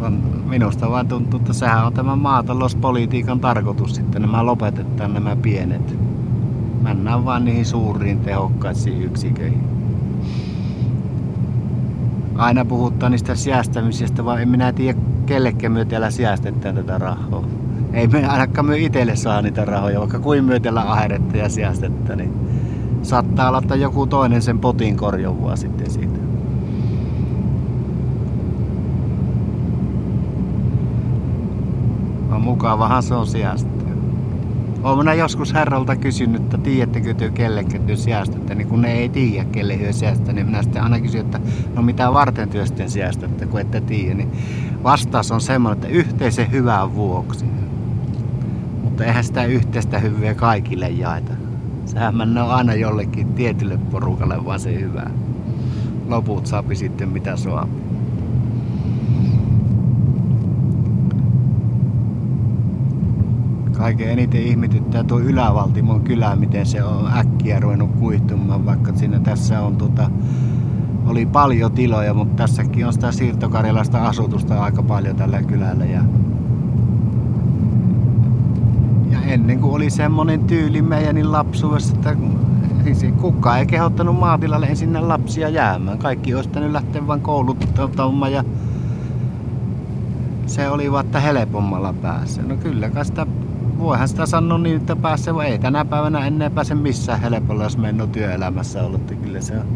On, 0.00 0.22
minusta 0.48 0.90
vaan 0.90 1.08
tuntuu, 1.08 1.40
että 1.40 1.52
sehän 1.52 1.86
on 1.86 1.92
tämä 1.92 2.16
maatalouspolitiikan 2.16 3.40
tarkoitus 3.40 3.94
sitten. 3.94 4.22
Nämä 4.22 4.46
lopetetaan 4.46 5.14
nämä 5.14 5.36
pienet. 5.36 5.96
Mennään 6.82 7.24
vaan 7.24 7.44
niihin 7.44 7.66
suuriin 7.66 8.20
tehokkaisiin 8.20 9.02
yksiköihin. 9.02 9.64
Aina 12.36 12.64
puhutaan 12.64 13.12
niistä 13.12 13.34
säästämisestä, 13.34 14.24
vaan 14.24 14.42
en 14.42 14.48
minä 14.48 14.72
tiedä 14.72 14.98
kellekään 15.26 15.72
me 15.72 15.84
täällä 15.84 16.10
säästetään 16.10 16.74
tätä 16.74 16.98
rahaa. 16.98 17.44
Ei 17.92 18.08
me 18.08 18.26
ainakaan 18.26 18.66
me 18.66 18.78
itselle 18.78 19.16
saa 19.16 19.42
niitä 19.42 19.64
rahoja, 19.64 20.00
vaikka 20.00 20.18
kuin 20.18 20.44
myötellä 20.44 20.92
aheretta 20.92 21.36
ja 21.36 21.48
säästettä, 21.48 22.16
niin 22.16 22.32
saattaa 23.02 23.48
olla, 23.48 23.58
että 23.58 23.74
joku 23.74 24.06
toinen 24.06 24.42
sen 24.42 24.58
potin 24.58 24.96
korjovua 24.96 25.56
sitten 25.56 25.90
siitä. 25.90 26.20
No 32.28 32.29
mukavahan 32.40 33.02
se 33.02 33.14
on 33.14 33.26
säästää. 33.26 33.80
Olen 34.82 34.98
minä 34.98 35.14
joskus 35.14 35.54
herralta 35.54 35.96
kysynyt, 35.96 36.42
että 36.42 36.58
tiedättekö 36.58 37.14
te 37.14 37.30
kellekään 37.30 37.86
te 37.86 37.96
säästätte, 37.96 38.54
niin 38.54 38.68
kun 38.68 38.80
ne 38.80 38.92
ei 38.92 39.08
tiedä 39.08 39.44
kelle 39.44 39.78
hyö 39.78 39.92
säästää, 39.92 40.34
niin 40.34 40.46
minä 40.46 40.62
sitten 40.62 40.82
aina 40.82 41.00
kysyn, 41.00 41.20
että 41.20 41.40
no 41.74 41.82
mitä 41.82 42.12
varten 42.12 42.48
työ 42.48 42.66
sitten 42.66 42.90
säästätte, 42.90 43.46
kun 43.46 43.60
ette 43.60 43.80
tiedä, 43.80 44.14
niin 44.14 44.32
vastaus 44.82 45.30
on 45.30 45.40
semmoinen, 45.40 45.82
että 45.82 45.98
yhteisen 45.98 46.52
hyvän 46.52 46.94
vuoksi. 46.94 47.44
Mutta 48.82 49.04
eihän 49.04 49.24
sitä 49.24 49.44
yhteistä 49.44 49.98
hyviä 49.98 50.34
kaikille 50.34 50.88
jaeta. 50.88 51.32
Sehän 51.86 52.16
mennään 52.16 52.50
aina 52.50 52.74
jollekin 52.74 53.34
tietylle 53.34 53.78
porukalle 53.90 54.44
vaan 54.44 54.60
se 54.60 54.80
hyvä. 54.80 55.10
Loput 56.08 56.46
saapi 56.46 56.76
sitten 56.76 57.08
mitä 57.08 57.36
saa. 57.36 57.68
Kaiken 63.80 64.10
eniten 64.10 64.42
ihmetyttää 64.42 65.04
tuo 65.04 65.18
Ylävaltimon 65.18 66.00
kylä, 66.00 66.36
miten 66.36 66.66
se 66.66 66.84
on 66.84 67.12
äkkiä 67.16 67.60
ruvennut 67.60 67.90
kuihtumaan, 67.98 68.66
vaikka 68.66 68.92
siinä 68.94 69.20
tässä 69.20 69.60
on 69.60 69.76
tuota, 69.76 70.10
oli 71.06 71.26
paljon 71.26 71.72
tiloja, 71.72 72.14
mutta 72.14 72.36
tässäkin 72.36 72.86
on 72.86 72.92
sitä 72.92 73.12
siirtokarjalaista 73.12 74.08
asutusta 74.08 74.62
aika 74.62 74.82
paljon 74.82 75.16
tällä 75.16 75.42
kylällä. 75.42 75.84
Ja, 75.84 76.02
ja 79.10 79.18
ennen 79.26 79.60
kuin 79.60 79.74
oli 79.74 79.90
semmonen 79.90 80.44
tyyli 80.44 80.82
meidän 80.82 81.32
lapsuudessa, 81.32 81.94
että 81.94 82.16
siis 82.84 83.14
kukaan 83.20 83.58
ei 83.58 83.66
kehottanut 83.66 84.18
maatilalle 84.18 84.66
ensin 84.66 85.08
lapsia 85.08 85.48
jäämään. 85.48 85.98
Kaikki 85.98 86.34
olisi 86.34 86.48
pitänyt 86.48 86.72
lähteä 86.72 87.06
vain 87.06 87.20
kouluttamaan 87.20 88.32
ja 88.32 88.44
se 90.46 90.68
oli 90.68 90.92
vain 90.92 91.06
helpommalla 91.22 91.92
päässä. 91.92 92.42
No 92.42 92.56
kyllä 92.56 93.04
sitä 93.04 93.26
voihan 93.80 94.08
sitä 94.08 94.26
sanoa 94.26 94.58
niin, 94.58 94.76
että 94.76 94.96
pääsee, 94.96 95.34
ei 95.46 95.58
tänä 95.58 95.84
päivänä 95.84 96.26
enää 96.26 96.50
pääse 96.50 96.74
missään 96.74 97.20
helpolla, 97.20 97.62
jos 97.62 97.78
mennyt 97.78 98.12
työelämässä 98.12 98.82
ollut. 98.82 99.14
Kyllä 99.22 99.40
se 99.40 99.56
on 99.56 99.66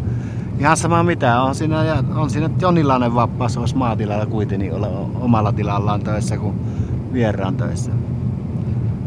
ihan 0.58 0.76
sama 0.76 1.02
mitä 1.02 1.42
on 1.42 1.54
siinä, 1.54 1.84
ja 1.84 2.04
on 2.14 2.30
siinä 2.30 2.50
jonkinlainen 2.61 3.14
vapaus, 3.14 3.56
olisi 3.56 3.76
maatilalla 3.76 4.26
kuitenkin 4.26 4.75
olla 4.75 4.88
omalla 5.20 5.52
tilallaan 5.52 6.00
töissä 6.00 6.37
kuin 6.37 6.54
vieraan 7.12 7.56
töissä. 7.56 7.90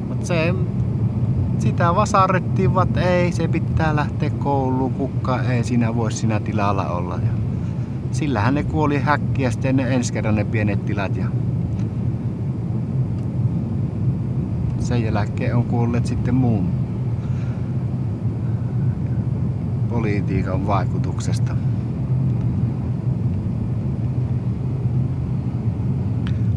Mutta 0.07 0.25
se, 0.25 0.53
sitä 1.59 1.95
vasarrettiin, 1.95 2.71
että 2.83 3.01
ei, 3.01 3.31
se 3.31 3.47
pitää 3.47 3.95
lähteä 3.95 4.29
kouluun, 4.29 4.93
kukka 4.93 5.41
ei 5.41 5.63
siinä 5.63 5.95
voi 5.95 6.11
siinä 6.11 6.39
tilalla 6.39 6.87
olla. 6.89 7.15
Ja 7.15 7.31
sillähän 8.11 8.53
ne 8.53 8.63
kuoli 8.63 8.99
häkkiä 8.99 9.51
sitten 9.51 9.75
ne 9.75 9.95
ensi 9.95 10.13
kerran 10.13 10.35
ne 10.35 10.43
pienet 10.43 10.85
tilat. 10.85 11.15
Ja 11.15 11.25
sen 14.87 15.03
jälkeen 15.03 15.55
on 15.55 15.63
kuolleet 15.63 16.05
sitten 16.05 16.35
muun 16.35 16.69
politiikan 19.89 20.67
vaikutuksesta. 20.67 21.55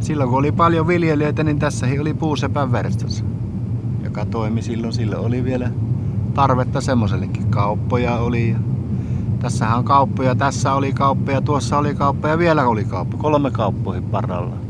Silloin 0.01 0.31
kun 0.31 0.38
oli 0.38 0.53
paljon 0.53 0.87
viljelijöitä, 0.87 1.45
niin 1.45 1.59
tässä 1.59 1.87
oli 2.01 2.14
puusepän 2.14 2.73
verstas, 2.73 3.25
joka 4.05 4.27
toimi 4.27 4.62
silloin. 4.62 4.93
Silloin 4.93 5.27
oli 5.27 5.45
vielä 5.45 5.71
tarvetta 6.35 6.81
semmoisellekin. 6.81 7.47
Kauppoja 7.51 8.16
oli. 8.16 8.57
Tässähän 9.38 9.79
on 9.79 9.85
kauppoja, 9.85 10.35
tässä 10.35 10.75
oli 10.75 10.93
kauppoja, 10.93 11.40
tuossa 11.40 11.79
oli 11.79 11.95
kauppoja 11.95 12.33
ja 12.33 12.38
vielä 12.38 12.66
oli 12.69 12.85
kauppa. 12.85 13.16
Kolme 13.16 13.51
kauppoihin 13.51 14.05
paralla. 14.05 14.69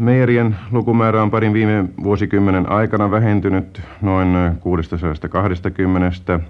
Meijerien 0.00 0.56
lukumäärä 0.72 1.22
on 1.22 1.30
parin 1.30 1.52
viime 1.52 1.84
vuosikymmenen 2.02 2.70
aikana 2.70 3.10
vähentynyt 3.10 3.82
noin 4.02 4.28
620 4.60 6.40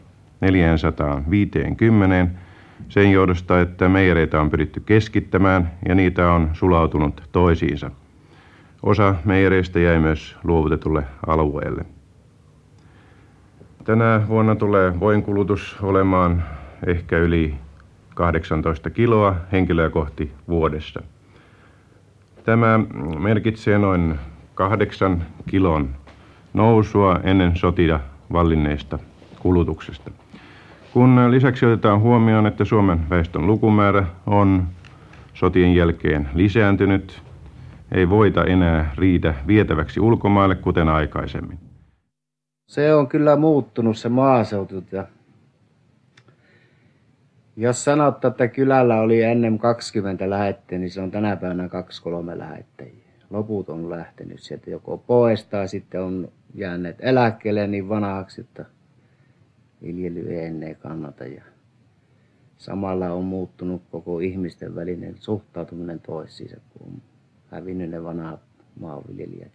450 0.41 2.27
sen 2.89 3.13
johdosta, 3.13 3.61
että 3.61 3.89
meijereitä 3.89 4.41
on 4.41 4.51
pyritty 4.51 4.81
keskittämään 4.81 5.71
ja 5.89 5.95
niitä 5.95 6.33
on 6.33 6.51
sulautunut 6.53 7.23
toisiinsa. 7.33 7.91
Osa 8.83 9.15
meijereistä 9.25 9.81
jäi 9.81 9.99
myös 10.01 10.37
luovutetulle 10.45 11.03
alueelle. 11.27 11.85
Tänä 13.85 14.23
vuonna 14.29 14.57
tulee 14.57 15.01
voinkulutus 15.01 15.77
olemaan 15.83 16.45
ehkä 16.87 17.19
yli 17.19 17.55
18 18.15 18.91
kiloa 18.91 19.37
henkilöä 19.53 19.91
kohti 19.91 20.33
vuodessa. 20.49 21.03
Tämä 22.51 22.81
merkitsee 23.19 23.79
noin 23.79 24.19
kahdeksan 24.55 25.23
kilon 25.47 25.89
nousua 26.55 27.21
ennen 27.23 27.57
sotia 27.57 28.01
vallinneista 28.33 28.99
kulutuksesta. 29.39 30.11
Kun 30.93 31.31
lisäksi 31.31 31.67
otetaan 31.67 32.01
huomioon, 32.01 32.47
että 32.47 32.65
Suomen 32.65 33.11
väestön 33.11 33.47
lukumäärä 33.47 34.07
on 34.27 34.67
sotien 35.35 35.75
jälkeen 35.75 36.29
lisääntynyt, 36.35 37.23
ei 37.93 38.09
voita 38.09 38.45
enää 38.45 38.93
riitä 38.99 39.35
vietäväksi 39.47 40.01
ulkomaille 40.01 40.55
kuten 40.55 40.89
aikaisemmin. 40.89 41.59
Se 42.67 42.95
on 42.95 43.09
kyllä 43.09 43.37
muuttunut 43.37 43.99
se 43.99 44.09
maaseutu 44.09 44.85
ja 44.93 45.05
jos 47.57 47.85
sanot, 47.85 48.25
että 48.25 48.49
kylällä 48.49 49.01
oli 49.01 49.23
ennen 49.23 49.59
20 49.59 50.31
lähettä, 50.31 50.79
niin 50.79 50.91
se 50.91 51.01
on 51.01 51.11
tänä 51.11 51.37
päivänä 51.37 51.67
2-3 51.67 52.39
lähettäjiä. 52.39 53.11
Loput 53.31 53.69
on 53.69 53.91
lähtenyt 53.91 54.41
sieltä 54.41 54.71
joko 54.71 54.99
pois 54.99 55.45
tai 55.45 55.69
sitten 55.69 56.03
on 56.03 56.33
jääneet 56.55 56.97
eläkkeelle 57.01 57.67
niin 57.67 57.89
vanhaksi, 57.89 58.41
että 58.41 58.65
viljely 59.83 60.35
ei 60.35 60.47
enää 60.47 60.75
kannata. 60.75 61.25
Ja 61.25 61.43
samalla 62.59 63.13
on 63.13 63.25
muuttunut 63.25 63.83
koko 63.91 64.19
ihmisten 64.19 64.75
välinen 64.75 65.15
suhtautuminen 65.19 66.01
toisiinsa, 66.01 66.57
kun 66.71 66.87
on 66.87 67.03
hävinnyt 67.51 67.91
ne 67.91 68.05
vanhat 68.05 68.41
maanviljelijät. 68.81 69.53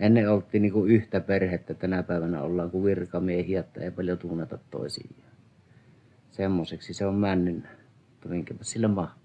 Ennen 0.00 0.30
oltiin 0.30 0.62
niin 0.62 0.72
kuin 0.72 0.90
yhtä 0.90 1.20
perhettä, 1.20 1.74
tänä 1.74 2.02
päivänä 2.02 2.42
ollaan 2.42 2.70
kuin 2.70 2.84
virkamiehiä, 2.84 3.60
että 3.60 3.80
ei 3.80 3.90
paljon 3.90 4.18
tunneta 4.18 4.58
toisiaan 4.70 5.31
semmoiseksi 6.32 6.94
se 6.94 7.06
on. 7.06 7.14
Mutta 8.10 8.28
minkäpä 8.28 8.64
sillä 8.64 8.88
mahtaa. 8.88 9.22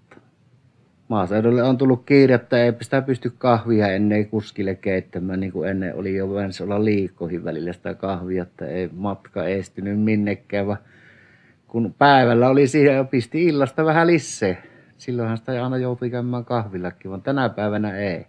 Maaseudulle 1.08 1.62
on 1.62 1.78
tullut 1.78 2.02
kiire, 2.06 2.34
että 2.34 2.64
ei 2.64 2.72
sitä 2.80 3.02
pysty 3.02 3.32
kahvia 3.38 3.88
ennen 3.88 4.28
kuskille 4.28 4.74
keittämään, 4.74 5.40
niin 5.40 5.52
kuin 5.52 5.68
ennen 5.68 5.94
oli 5.94 6.16
jo 6.16 6.28
olla 6.62 6.84
liikkoihin 6.84 7.44
välillä 7.44 7.72
sitä 7.72 7.94
kahvia, 7.94 8.42
että 8.42 8.66
ei 8.66 8.90
matka 8.92 9.44
estynyt 9.44 10.00
minnekään, 10.00 10.66
vaan 10.66 10.78
kun 11.68 11.94
päivällä 11.98 12.48
oli 12.48 12.66
siihen 12.66 12.94
ja 12.94 13.04
pisti 13.04 13.44
illasta 13.44 13.84
vähän 13.84 14.06
lisää. 14.06 14.56
Silloinhan 14.98 15.38
sitä 15.38 15.64
aina 15.64 15.76
joutui 15.76 16.10
käymään 16.10 16.44
kahvillakin, 16.44 17.10
vaan 17.10 17.22
tänä 17.22 17.48
päivänä 17.48 17.96
ei. 17.96 18.26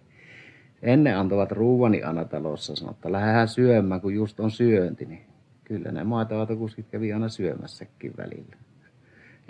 Ennen 0.82 1.18
antavat 1.18 1.52
ruuvani 1.52 2.02
aina 2.02 2.24
talossa, 2.24 2.76
sanoi, 2.76 2.92
että 2.92 3.12
lähdetään 3.12 3.48
syömään, 3.48 4.00
kun 4.00 4.14
just 4.14 4.40
on 4.40 4.50
syönti. 4.50 5.04
Niin 5.04 5.26
kyllä 5.64 5.92
ne 5.92 6.04
maitoautokuskit 6.04 6.86
kävi 6.90 7.12
aina 7.12 7.28
syömässäkin 7.28 8.12
välillä 8.16 8.56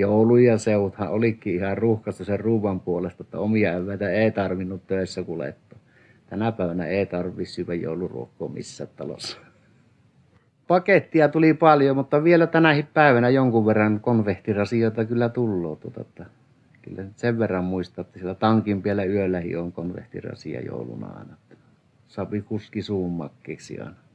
joulu 0.01 0.37
ja 0.37 0.59
seuthan 0.59 1.09
olikin 1.09 1.55
ihan 1.55 1.79
ruuhkassa 1.79 2.25
sen 2.25 2.41
ruuvan 2.41 2.81
puolesta, 2.81 3.23
että 3.23 3.39
omia 3.39 3.73
eväitä 3.73 4.11
ei 4.11 4.31
tarvinnut 4.31 4.87
töissä 4.87 5.23
kuljettaa. 5.23 5.79
Tänä 6.27 6.53
päivänä 6.53 6.87
ei 6.87 7.07
tarvitse 7.07 7.53
syödä 7.55 7.75
jouluruokkoa 7.75 8.49
missään 8.49 8.91
talossa. 8.97 9.39
Pakettia 10.69 11.29
tuli 11.29 11.55
paljon, 11.55 11.97
mutta 11.97 12.25
vielä 12.25 12.47
tänäkin 12.47 12.89
päivänä 12.95 13.29
jonkun 13.29 13.67
verran 13.67 14.01
konvehtirasioita 14.01 15.05
kyllä 15.05 15.29
tulloo. 15.29 15.77
Tuota, 15.77 16.25
kyllä 16.83 17.05
sen 17.17 17.39
verran 17.39 17.65
muistaa, 17.65 18.03
että 18.03 18.19
siellä 18.19 18.35
tankin 18.35 18.85
vielä 18.85 19.05
yölläkin 19.05 19.59
on 19.59 19.73
konvehtirasia 19.73 20.61
jouluna 20.61 21.07
aina. 21.07 21.37
sapi 22.09 22.43
kuski 22.43 22.83
suumakkeeksi 22.83 23.81
aina. 23.81 24.10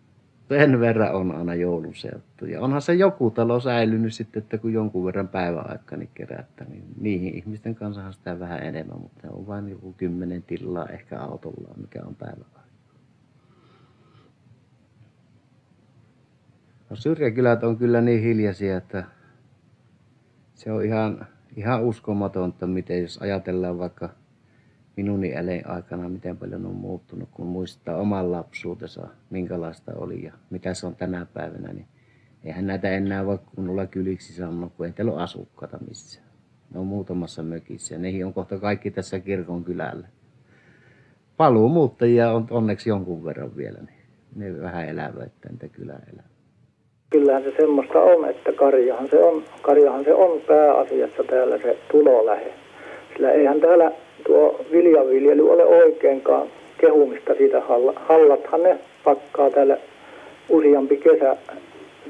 Sen 0.50 0.80
verran 0.80 1.16
on 1.16 1.36
aina 1.36 1.56
jouluseuttu. 1.56 2.46
Ja 2.46 2.62
onhan 2.62 2.82
se 2.82 2.94
joku 2.94 3.32
talo 3.32 3.60
säilynyt 3.60 4.14
sitten, 4.14 4.44
että 4.44 4.58
kun 4.58 4.74
jonkun 4.74 5.06
verran 5.06 5.28
päiväaika 5.28 5.98
niin 5.98 6.10
kerättä, 6.14 6.66
niin 6.66 6.84
niihin 7.02 7.36
ihmisten 7.36 7.76
kanssa 7.76 8.12
sitä 8.12 8.40
vähän 8.40 8.64
enemmän, 8.64 9.00
mutta 9.02 9.28
on 9.32 9.48
vain 9.48 9.70
joku 9.70 9.94
kymmenen 9.94 10.44
tilaa 10.44 10.88
ehkä 10.88 11.20
autolla, 11.20 11.74
mikä 11.78 12.02
on 12.06 12.16
päiväaika. 12.16 12.60
No 16.90 16.96
syrjäkylät 16.96 17.64
on 17.64 17.78
kyllä 17.78 18.02
niin 18.02 18.24
hiljaisia, 18.24 18.78
että 18.78 19.04
se 20.54 20.72
on 20.72 20.86
ihan, 20.86 21.28
ihan 21.56 21.84
uskomatonta, 21.84 22.68
miten 22.68 23.02
jos 23.02 23.18
ajatellaan 23.18 23.80
vaikka 23.80 24.10
minun 24.98 25.22
aikana, 25.66 26.10
miten 26.10 26.38
paljon 26.38 26.66
on 26.66 26.76
muuttunut, 26.76 27.30
kun 27.32 27.48
muistaa 27.48 27.98
oman 27.98 28.32
lapsuutensa, 28.32 29.08
minkälaista 29.30 29.92
oli 29.96 30.24
ja 30.24 30.34
mitä 30.50 30.74
se 30.74 30.88
on 30.88 30.96
tänä 30.96 31.26
päivänä, 31.34 31.74
niin 31.74 31.88
eihän 32.44 32.68
näitä 32.68 32.90
enää 32.90 33.26
voi 33.26 33.40
kunnolla 33.56 33.86
kyliksi 33.86 34.34
sanoa, 34.34 34.70
kun 34.78 34.86
ei 34.86 34.92
teillä 34.92 35.14
ole 35.14 35.24
asukkaita 35.24 35.78
missään. 35.88 36.28
Ne 36.74 36.80
on 36.80 36.88
muutamassa 36.88 37.44
mökissä 37.44 37.96
ja 37.96 38.00
nehin 38.00 38.26
on 38.26 38.34
kohta 38.34 38.60
kaikki 38.60 38.92
tässä 38.92 39.20
kirkon 39.20 39.64
kylällä. 39.64 40.08
Paluumuuttajia 41.38 42.32
on 42.32 42.48
onneksi 42.50 42.90
jonkun 42.90 43.26
verran 43.26 43.56
vielä, 43.56 43.80
niin 43.80 44.06
ne 44.36 44.62
vähän 44.62 44.90
elävät, 44.90 45.32
niitä 45.50 45.68
kylän 45.68 46.04
elävät 46.14 46.36
kyllähän 47.10 47.44
se 47.44 47.54
semmoista 47.60 48.00
on, 48.00 48.30
että 48.30 48.52
karjahan 48.52 49.10
se 49.10 49.24
on, 49.24 49.44
karjahan 49.62 50.04
se 50.04 50.14
on 50.14 50.42
pääasiassa 50.42 51.24
täällä 51.24 51.58
se 51.58 51.78
tulolähe. 51.92 52.54
Sillä 53.14 53.32
eihän 53.32 53.62
täällä 53.62 53.92
tuo 54.26 54.60
viljanviljely 54.72 55.50
ole 55.52 55.66
oikeinkaan 55.66 56.48
kehumista 56.78 57.34
siitä 57.34 57.62
hallathan 57.96 58.64
ne 58.64 58.78
pakkaa 59.04 59.50
täällä 59.50 59.78
useampi 60.50 60.98
kesä 60.98 61.38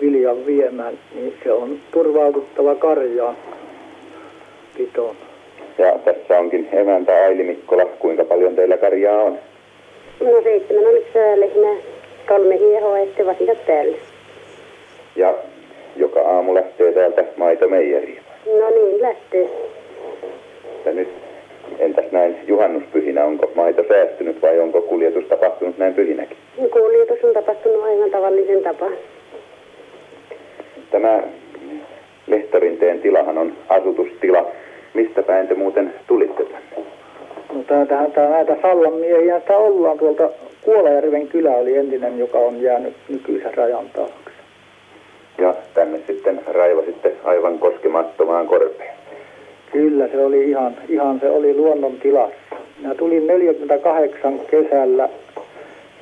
viljan 0.01 0.45
viemään, 0.45 0.99
niin 1.15 1.34
se 1.43 1.51
on 1.51 1.78
turvaututtava 1.91 2.75
karjaan 2.75 3.38
pitoon. 4.78 5.15
Ja 5.78 5.99
tässä 6.06 6.39
onkin 6.39 6.69
emäntä 6.71 7.13
Aili 7.15 7.43
Mikkola. 7.43 7.86
Kuinka 7.86 8.25
paljon 8.25 8.56
teillä 8.56 8.78
karjaa 8.78 9.21
on? 9.21 9.38
No 10.19 10.41
seitsemän 10.43 10.86
on 10.86 10.97
yksi 10.97 11.19
lehmä, 11.36 11.82
kolme 12.28 12.60
hiehoa 12.60 12.99
ja 12.99 13.06
sitten 13.06 13.25
vasikat 13.25 13.65
päälle 13.67 13.97
ja 15.15 15.34
joka 15.95 16.21
aamu 16.21 16.56
lähtee 16.56 16.91
täältä 16.91 17.23
maitomeijeriin. 17.38 18.21
No 18.45 18.69
niin, 18.69 19.01
lähtee. 19.01 19.49
Ja 20.86 20.93
nyt 20.93 21.08
entäs 21.80 22.12
näin 22.12 22.38
juhannuspyhinä, 22.47 23.25
onko 23.25 23.51
maito 23.56 23.84
säästynyt 23.88 24.41
vai 24.41 24.60
onko 24.60 24.82
kuljetus 24.82 25.25
tapahtunut 25.25 25.78
näin 25.78 25.93
pyhinäkin? 25.93 26.38
Kuljetus 26.71 27.23
on 27.23 27.34
tapahtunut 27.34 27.84
aivan 27.84 28.12
tavallisen 28.12 28.63
tapa. 28.63 28.86
Tämä 30.91 31.23
Lehtorinteen 32.28 32.99
tilahan 32.99 33.38
on 33.38 33.54
asutustila. 33.69 34.51
Mistä 34.93 35.23
päin 35.23 35.47
te 35.47 35.54
muuten 35.54 35.93
tulitte 36.08 36.43
tänne? 36.43 36.88
No 37.54 37.63
tää, 37.67 38.10
tää, 38.10 38.30
näitä 38.30 38.58
Sallan 38.62 38.93
miehiä 38.93 39.39
sitä 39.39 39.58
ollaan 39.58 39.97
tuolta 39.97 40.30
Kuolajärven 40.62 41.28
kylä 41.28 41.51
oli 41.51 41.78
entinen, 41.78 42.19
joka 42.19 42.38
on 42.38 42.62
jäänyt 42.62 42.93
nykyisen 43.10 43.54
rajan 43.54 43.89
taakse 43.95 44.25
ja 45.38 45.56
tänne 45.73 45.99
sitten 46.08 46.41
raivasitte 46.47 47.15
aivan 47.23 47.60
koskemattomaan 47.60 48.47
korpeen. 48.47 48.94
Kyllä, 49.75 50.07
se 50.07 50.25
oli 50.25 50.49
ihan, 50.49 50.77
ihan 50.89 51.19
se 51.19 51.29
oli 51.29 51.53
luonnon 51.53 51.97
tilassa. 51.99 52.55
Minä 52.79 52.95
tulin 52.95 53.27
48 53.27 54.39
kesällä 54.39 55.09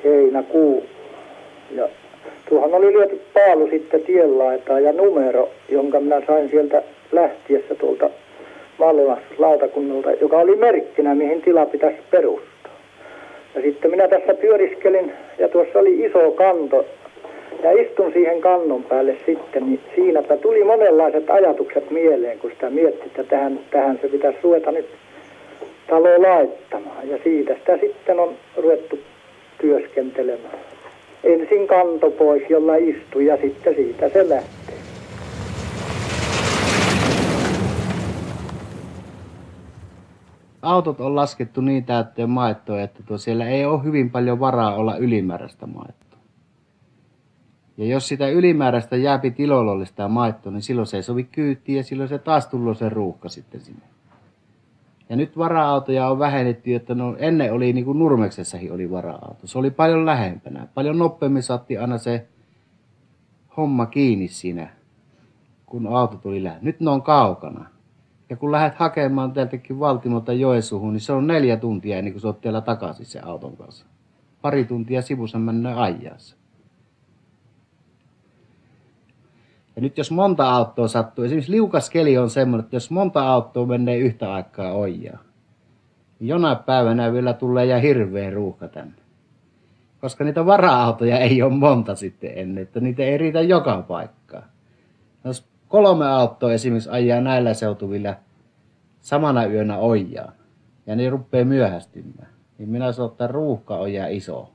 heinäkuu 0.04 0.84
ja 1.70 1.88
tuohon 2.48 2.74
oli 2.74 2.92
lyöty 2.92 3.20
paalu 3.34 3.68
sitten 3.70 4.02
tienlaitaan 4.02 4.84
ja 4.84 4.92
numero, 4.92 5.48
jonka 5.68 6.00
minä 6.00 6.22
sain 6.26 6.50
sieltä 6.50 6.82
lähtiessä 7.12 7.74
tuolta 7.74 8.10
lautakunnalta, 9.38 10.12
joka 10.12 10.36
oli 10.36 10.56
merkkinä, 10.56 11.14
mihin 11.14 11.42
tila 11.42 11.66
pitäisi 11.66 11.98
perustaa. 12.10 12.72
Ja 13.54 13.62
sitten 13.62 13.90
minä 13.90 14.08
tässä 14.08 14.34
pyöriskelin 14.34 15.12
ja 15.38 15.48
tuossa 15.48 15.78
oli 15.78 16.04
iso 16.04 16.30
kanto 16.30 16.84
ja 17.64 17.82
istun 17.82 18.12
siihen 18.12 18.40
kannon 18.40 18.84
päälle 18.84 19.16
sitten, 19.26 19.66
niin 19.66 19.80
siinäpä 19.94 20.36
tuli 20.36 20.64
monenlaiset 20.64 21.30
ajatukset 21.30 21.90
mieleen, 21.90 22.38
kun 22.38 22.50
sitä 22.50 22.70
mietti, 22.70 23.06
että 23.06 23.24
tähän, 23.24 23.60
tähän 23.70 23.98
se 24.02 24.08
pitäisi 24.08 24.38
ruveta 24.42 24.72
nyt 24.72 24.86
talo 25.86 26.22
laittamaan. 26.22 27.08
Ja 27.08 27.18
siitä 27.24 27.54
sitä 27.54 27.78
sitten 27.80 28.20
on 28.20 28.32
ruvettu 28.56 28.98
työskentelemään. 29.60 30.58
Ensin 31.24 31.66
kanto 31.66 32.10
pois, 32.10 32.42
jolla 32.50 32.76
istui 32.76 33.26
ja 33.26 33.36
sitten 33.36 33.74
siitä 33.74 34.08
se 34.08 34.28
lähtee. 34.28 34.74
Autot 40.62 41.00
on 41.00 41.16
laskettu 41.16 41.60
niin 41.60 41.84
täytteen 41.84 42.30
maittoa, 42.30 42.80
että 42.80 43.02
siellä 43.16 43.48
ei 43.48 43.64
ole 43.64 43.84
hyvin 43.84 44.10
paljon 44.10 44.40
varaa 44.40 44.74
olla 44.74 44.96
ylimääräistä 44.96 45.66
maitoa. 45.66 46.03
Ja 47.76 47.86
jos 47.86 48.08
sitä 48.08 48.28
ylimääräistä 48.28 48.96
jääpi 48.96 49.30
tilollista 49.30 50.08
maittoa, 50.08 50.52
niin 50.52 50.62
silloin 50.62 50.86
se 50.86 50.96
ei 50.96 51.02
sovi 51.02 51.24
kyyttiin 51.24 51.76
ja 51.76 51.82
silloin 51.82 52.08
se 52.08 52.18
taas 52.18 52.46
tulee 52.46 52.74
se 52.74 52.88
ruuhka 52.88 53.28
sitten 53.28 53.60
sinne. 53.60 53.82
Ja 55.08 55.16
nyt 55.16 55.38
vara-autoja 55.38 56.08
on 56.08 56.18
vähennetty, 56.18 56.74
että 56.74 56.94
no 56.94 57.16
ennen 57.18 57.52
oli 57.52 57.72
niin 57.72 57.84
kuin 57.84 57.98
Nurmeksessakin 57.98 58.72
oli 58.72 58.90
vara-auto. 58.90 59.46
Se 59.46 59.58
oli 59.58 59.70
paljon 59.70 60.06
lähempänä. 60.06 60.68
Paljon 60.74 60.98
nopeammin 60.98 61.42
saatti 61.42 61.78
aina 61.78 61.98
se 61.98 62.26
homma 63.56 63.86
kiinni 63.86 64.28
siinä, 64.28 64.68
kun 65.66 65.86
auto 65.86 66.16
tuli 66.16 66.42
lähellä. 66.44 66.64
Nyt 66.64 66.80
ne 66.80 66.90
on 66.90 67.02
kaukana. 67.02 67.66
Ja 68.30 68.36
kun 68.36 68.52
lähdet 68.52 68.74
hakemaan 68.74 69.32
täältäkin 69.32 69.80
Valtimolta 69.80 70.32
Joesuhun, 70.32 70.92
niin 70.92 71.00
se 71.00 71.12
on 71.12 71.26
neljä 71.26 71.56
tuntia 71.56 71.98
ennen 71.98 72.12
kuin 72.12 72.20
sä 72.20 72.28
oot 72.28 72.40
teillä 72.40 72.60
takaisin 72.60 73.06
se 73.06 73.20
auton 73.20 73.56
kanssa. 73.56 73.86
Pari 74.42 74.64
tuntia 74.64 75.02
sivussa 75.02 75.38
mennään 75.38 75.78
ajassa. 75.78 76.36
Ja 79.76 79.82
nyt 79.82 79.98
jos 79.98 80.10
monta 80.10 80.50
autoa 80.50 80.88
sattuu, 80.88 81.24
esimerkiksi 81.24 81.52
liukas 81.52 81.90
keli 81.90 82.18
on 82.18 82.30
semmoinen, 82.30 82.64
että 82.64 82.76
jos 82.76 82.90
monta 82.90 83.28
autoa 83.28 83.66
menee 83.66 83.98
yhtä 83.98 84.34
aikaa 84.34 84.72
ojaa, 84.72 85.18
niin 86.18 86.28
jonain 86.28 86.56
päivänä 86.56 87.12
vielä 87.12 87.32
tulee 87.32 87.66
ja 87.66 87.78
hirveä 87.78 88.30
ruuhka 88.30 88.68
tänne. 88.68 88.94
Koska 90.00 90.24
niitä 90.24 90.46
vara-autoja 90.46 91.18
ei 91.18 91.42
ole 91.42 91.52
monta 91.52 91.94
sitten 91.94 92.30
ennen, 92.34 92.62
että 92.62 92.80
niitä 92.80 93.02
ei 93.02 93.18
riitä 93.18 93.40
joka 93.40 93.82
paikkaan. 93.88 94.44
Jos 95.24 95.48
kolme 95.68 96.06
autoa 96.06 96.52
esimerkiksi 96.52 96.90
ajaa 96.90 97.20
näillä 97.20 97.54
seutuvilla 97.54 98.14
samana 99.00 99.46
yönä 99.46 99.78
ojaa, 99.78 100.32
ja 100.86 100.96
ne 100.96 101.10
rupeaa 101.10 101.44
myöhästymään, 101.44 102.28
niin 102.58 102.68
minä 102.68 102.92
sanon, 102.92 103.10
että 103.10 103.26
ruuhka 103.26 103.76
on 103.76 103.88
iso 104.10 104.53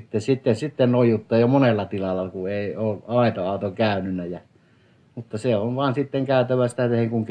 sitten, 0.00 0.20
sitten, 0.20 0.56
sitten 0.56 0.92
nojuttaa 0.92 1.38
jo 1.38 1.46
monella 1.46 1.84
tilalla, 1.84 2.30
kun 2.30 2.50
ei 2.50 2.76
ole 2.76 2.98
aito 3.06 3.44
auto 3.44 3.70
käynyt. 3.70 4.30
Ja, 4.30 4.40
mutta 5.14 5.38
se 5.38 5.56
on 5.56 5.76
vaan 5.76 5.94
sitten 5.94 6.26
käytävä 6.26 6.68
sitä 6.68 6.88
tehden 6.88 7.10
kun 7.10 7.26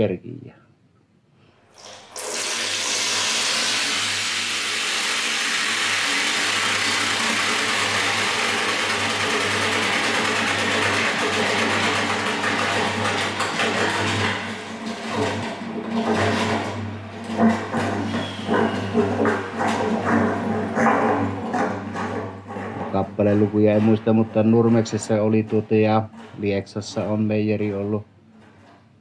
kerkii. 23.36 23.48
lukuja 23.48 23.76
en 23.76 23.84
muista, 23.84 24.14
mutta 24.14 24.44
Nurmeksessa 24.44 25.22
oli 25.22 25.44
tuota 25.44 25.76
ja 25.76 26.10
Lieksassa 26.40 27.04
on 27.04 27.22
meijeri 27.22 27.74
ollut. 27.74 28.06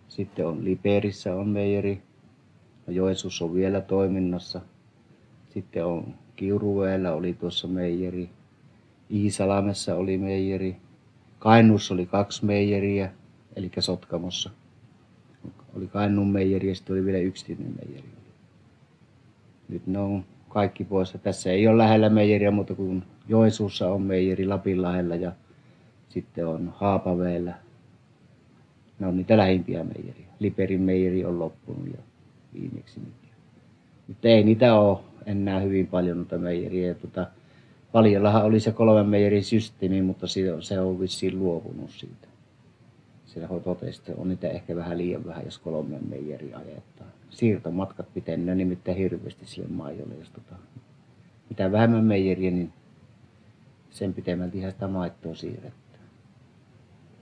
Sitten 0.09 0.47
on 0.47 0.65
Liperissä 0.65 1.35
on 1.35 1.49
meijeri. 1.49 2.03
No 2.87 2.93
Joensuus 2.93 3.43
on 3.43 3.55
vielä 3.55 3.81
toiminnassa. 3.81 4.61
Sitten 5.49 5.85
on 5.85 6.15
Kiuruveellä 6.37 7.13
oli 7.13 7.33
tuossa 7.33 7.69
meijeri. 7.69 8.31
Iisalamessa 9.11 9.95
oli 9.95 10.19
meijeri. 10.19 10.77
Kainuussa 11.39 11.95
oli 11.95 12.07
kaksi 12.07 12.45
meijeriä, 12.45 13.13
eli 13.57 13.71
Sotkamossa. 13.79 14.51
Oli 15.77 15.87
Kainuun 15.87 16.31
meijeri 16.31 16.69
ja 16.69 16.75
sitten 16.75 16.95
oli 16.95 17.05
vielä 17.05 17.19
yksityinen 17.19 17.75
meijeri. 17.85 18.09
Nyt 19.69 19.87
ne 19.87 19.99
on 19.99 20.25
kaikki 20.55 20.85
pois. 20.85 21.17
Tässä 21.23 21.51
ei 21.51 21.69
ole 21.69 21.79
lähellä 21.79 22.09
meijeriä, 22.09 22.51
mutta 22.51 22.75
kun 22.75 23.03
Joensuussa 23.29 23.89
on 23.89 24.03
meijeri 24.03 24.47
Lapinlahdella 24.47 25.17
ja 25.17 25.33
sitten 26.09 26.47
on 26.47 26.73
Haapaveellä. 26.77 27.55
Ne 28.99 29.07
on 29.07 29.17
niitä 29.17 29.37
lähimpiä 29.37 29.85
meijeriä. 29.85 30.27
Liperin 30.39 30.81
meijeri 30.81 31.25
on 31.25 31.39
loppunut 31.39 31.87
ja 31.87 31.99
viimeksi 32.55 33.01
nyt. 33.01 33.33
Mutta 34.09 34.29
ei 34.29 34.45
niitä 34.45 34.75
ole 34.75 34.99
enää 35.27 35.61
hyvin 35.61 35.87
paljon 35.87 36.17
noita 36.17 36.39
meijeriä. 36.39 36.89
Ja 36.89 36.95
tuota, 36.95 37.27
Paljallahan 37.93 38.45
oli 38.45 38.61
se 38.61 38.73
kolmen 38.73 39.07
meijerin 39.07 39.45
systeemi, 39.45 40.03
mutta 40.03 40.27
se 40.61 40.81
on 40.81 41.01
vissiin 41.01 41.39
luopunut 41.39 41.91
siitä. 41.91 42.29
Siellä 43.27 43.49
että 43.89 44.13
on 44.17 44.29
niitä 44.29 44.49
ehkä 44.49 44.77
vähän 44.77 44.99
liian 44.99 45.27
vähän, 45.27 45.45
jos 45.45 45.59
kolmen 45.59 46.09
meijeri 46.09 46.55
ajettaa. 46.55 47.07
Siirtomatkat 47.35 48.15
pitenee 48.15 48.55
nimittäin 48.55 48.97
hirveästi 48.97 49.47
sille 49.47 49.69
maidolle. 49.69 50.15
Jos 50.15 50.31
tota, 50.31 50.55
mitä 51.49 51.73
vähemmän 51.73 52.05
meijeriä, 52.05 52.51
niin 52.51 52.73
sen 53.91 54.15
pitemmälti 54.15 54.59
ihan 54.59 54.73
sitä 54.73 54.89
maittoa 54.89 55.35
siirretään. 55.35 55.85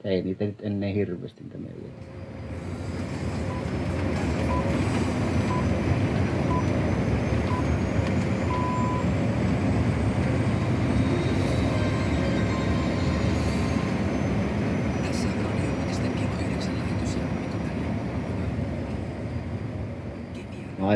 Ei 0.05 0.23
niitä 0.23 0.45
nyt 0.45 0.59
ennen 0.63 0.95
hirveästi 0.95 1.45
niitä 1.45 1.59
meijeriä. 1.59 2.22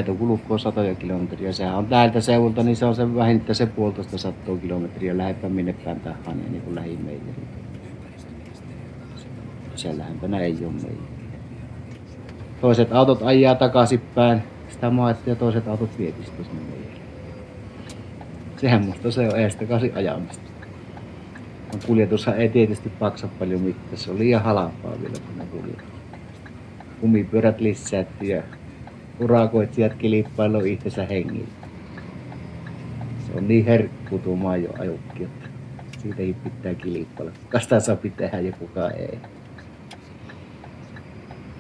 Aito 0.07 0.19
kulukko 0.19 0.59
satoja 0.59 0.95
kilometriä. 0.95 1.53
Sehän 1.53 1.75
on 1.75 1.87
täältä 1.87 2.21
seudulta, 2.21 2.63
niin 2.63 2.77
se 2.77 2.85
on 2.85 2.95
se 2.95 3.15
vähintään 3.15 3.55
se 3.55 3.67
puolitoista 3.67 4.19
satoa 4.19 4.57
kilometriä 4.57 5.19
lähempää 5.19 5.51
minne 5.51 5.73
päin 5.73 6.01
tahansa, 6.01 6.31
niin 6.31 6.63
kuin 6.63 6.75
lähimeijeri. 6.75 7.35
Sen 9.75 9.99
lähempänä 9.99 10.41
ei 10.41 10.59
ole 10.65 10.73
meijeri. 10.73 10.99
Toiset 12.61 12.93
autot 12.93 13.23
ajaa 13.23 13.55
takaisinpäin 13.55 14.43
sitä 14.69 14.91
maetta 14.91 15.31
ja 15.31 15.37
toiset 15.37 15.69
autot 15.69 15.99
vietistä 15.99 16.43
sinne 16.43 16.61
meijeriin. 16.71 17.03
Sehän 18.57 18.95
se 19.11 19.29
on 19.29 19.41
eestä 19.41 19.65
kasi 19.65 19.93
ajamista. 19.95 20.51
Kuljetushan 21.87 22.37
ei 22.37 22.49
tietysti 22.49 22.89
paksa 22.89 23.29
paljon 23.39 23.61
mitään. 23.61 23.97
Se 23.97 24.11
on 24.11 24.19
liian 24.19 24.43
halpaa 24.43 24.93
vielä, 25.01 25.15
kun 25.27 25.39
ne 25.39 25.45
kuljetus. 25.45 25.85
Kumipyörät 27.01 27.61
lisättiin 27.61 28.37
ja 28.37 28.43
urakoitsijat 29.21 29.95
kilpailu 29.95 30.65
itsensä 30.65 31.07
hengillä. 31.07 31.49
Se 33.27 33.33
on 33.39 33.49
niin 33.49 33.65
herkku 33.65 34.19
tuo 34.19 34.37
maajo 34.37 34.71
ajokki, 34.79 35.25
että 35.25 35.49
siitäkin 35.99 36.35
pitää 36.35 36.75
kilpailla. 36.75 37.33
Sitä 37.61 37.81
saa 37.81 37.97
tehdä 38.17 38.41
ja 38.41 38.53
kuka 38.53 38.91
ei. 38.91 39.19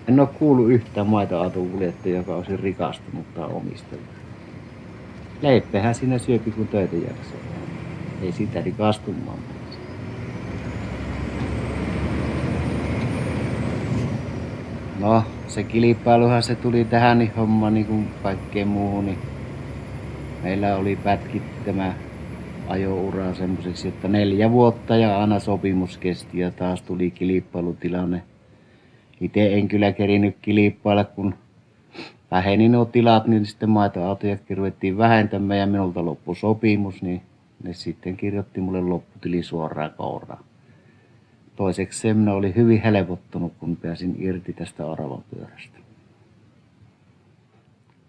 En 0.08 0.20
ole 0.20 0.28
kuullut 0.38 0.70
yhtään 0.70 1.06
maitoautokuljettajaa, 1.06 2.16
joka 2.16 2.36
olisi 2.36 2.56
rikastunut 2.56 3.34
tai 3.34 3.44
omistanut. 3.44 4.04
Leippähän 5.42 5.94
siinä 5.94 6.18
syöpi 6.18 6.50
kun 6.50 6.68
töitä 6.68 6.96
jaksaa. 6.96 7.38
Ei 8.22 8.32
sitä 8.32 8.60
rikastumaan. 8.60 9.38
No, 15.00 15.24
se 15.46 15.64
kilpailuhan 15.64 16.42
se 16.42 16.54
tuli 16.54 16.84
tähän 16.84 17.18
niin 17.18 17.34
homma 17.36 17.70
niin 17.70 17.86
kuin 17.86 18.08
kaikkeen 18.22 18.68
muuhun. 18.68 19.06
Niin 19.06 19.18
meillä 20.42 20.76
oli 20.76 20.96
pätkit 20.96 21.42
tämä 21.64 21.94
ajoura 22.68 23.34
semmoiseksi, 23.34 23.88
että 23.88 24.08
neljä 24.08 24.52
vuotta 24.52 24.96
ja 24.96 25.20
aina 25.20 25.38
sopimus 25.38 25.98
kesti 25.98 26.38
ja 26.38 26.50
taas 26.50 26.82
tuli 26.82 27.10
kilpailutilanne. 27.10 28.22
Itse 29.20 29.54
en 29.54 29.68
kyllä 29.68 29.92
kerinyt 29.92 30.36
kilpailla, 30.42 31.04
kun 31.04 31.34
väheni 32.30 32.68
nuo 32.68 32.84
tilat, 32.84 33.26
niin 33.26 33.46
sitten 33.46 33.70
maitoautoja 33.70 34.36
ruvettiin 34.56 34.98
vähentämään 34.98 35.60
ja 35.60 35.66
minulta 35.66 36.04
loppu 36.04 36.34
sopimus, 36.34 37.02
niin 37.02 37.22
ne 37.62 37.72
sitten 37.72 38.16
kirjoitti 38.16 38.60
mulle 38.60 38.80
lopputili 38.80 39.42
suoraan 39.42 39.92
kouraan. 39.96 40.44
Toiseksi 41.56 42.14
minä 42.14 42.32
oli 42.32 42.54
hyvin 42.54 42.82
helpottunut, 42.82 43.52
kun 43.58 43.76
pääsin 43.76 44.16
irti 44.18 44.52
tästä 44.52 44.90
aravapyörästä. 44.92 45.78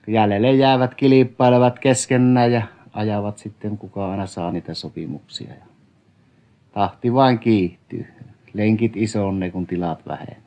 Jäljelle 0.07 0.53
jäävät 0.53 0.95
kilpailevat 0.95 1.79
keskenään 1.79 2.51
ja 2.51 2.61
ajavat 2.93 3.37
sitten 3.37 3.77
kuka 3.77 4.11
aina 4.11 4.25
saa 4.25 4.51
niitä 4.51 4.73
sopimuksia. 4.73 5.49
Ja 5.49 5.65
tahti 6.71 7.13
vain 7.13 7.39
kiihtyy. 7.39 8.05
Lenkit 8.53 8.91
isonne, 8.95 9.49
kun 9.51 9.67
tilat 9.67 10.07
vähenee. 10.07 10.37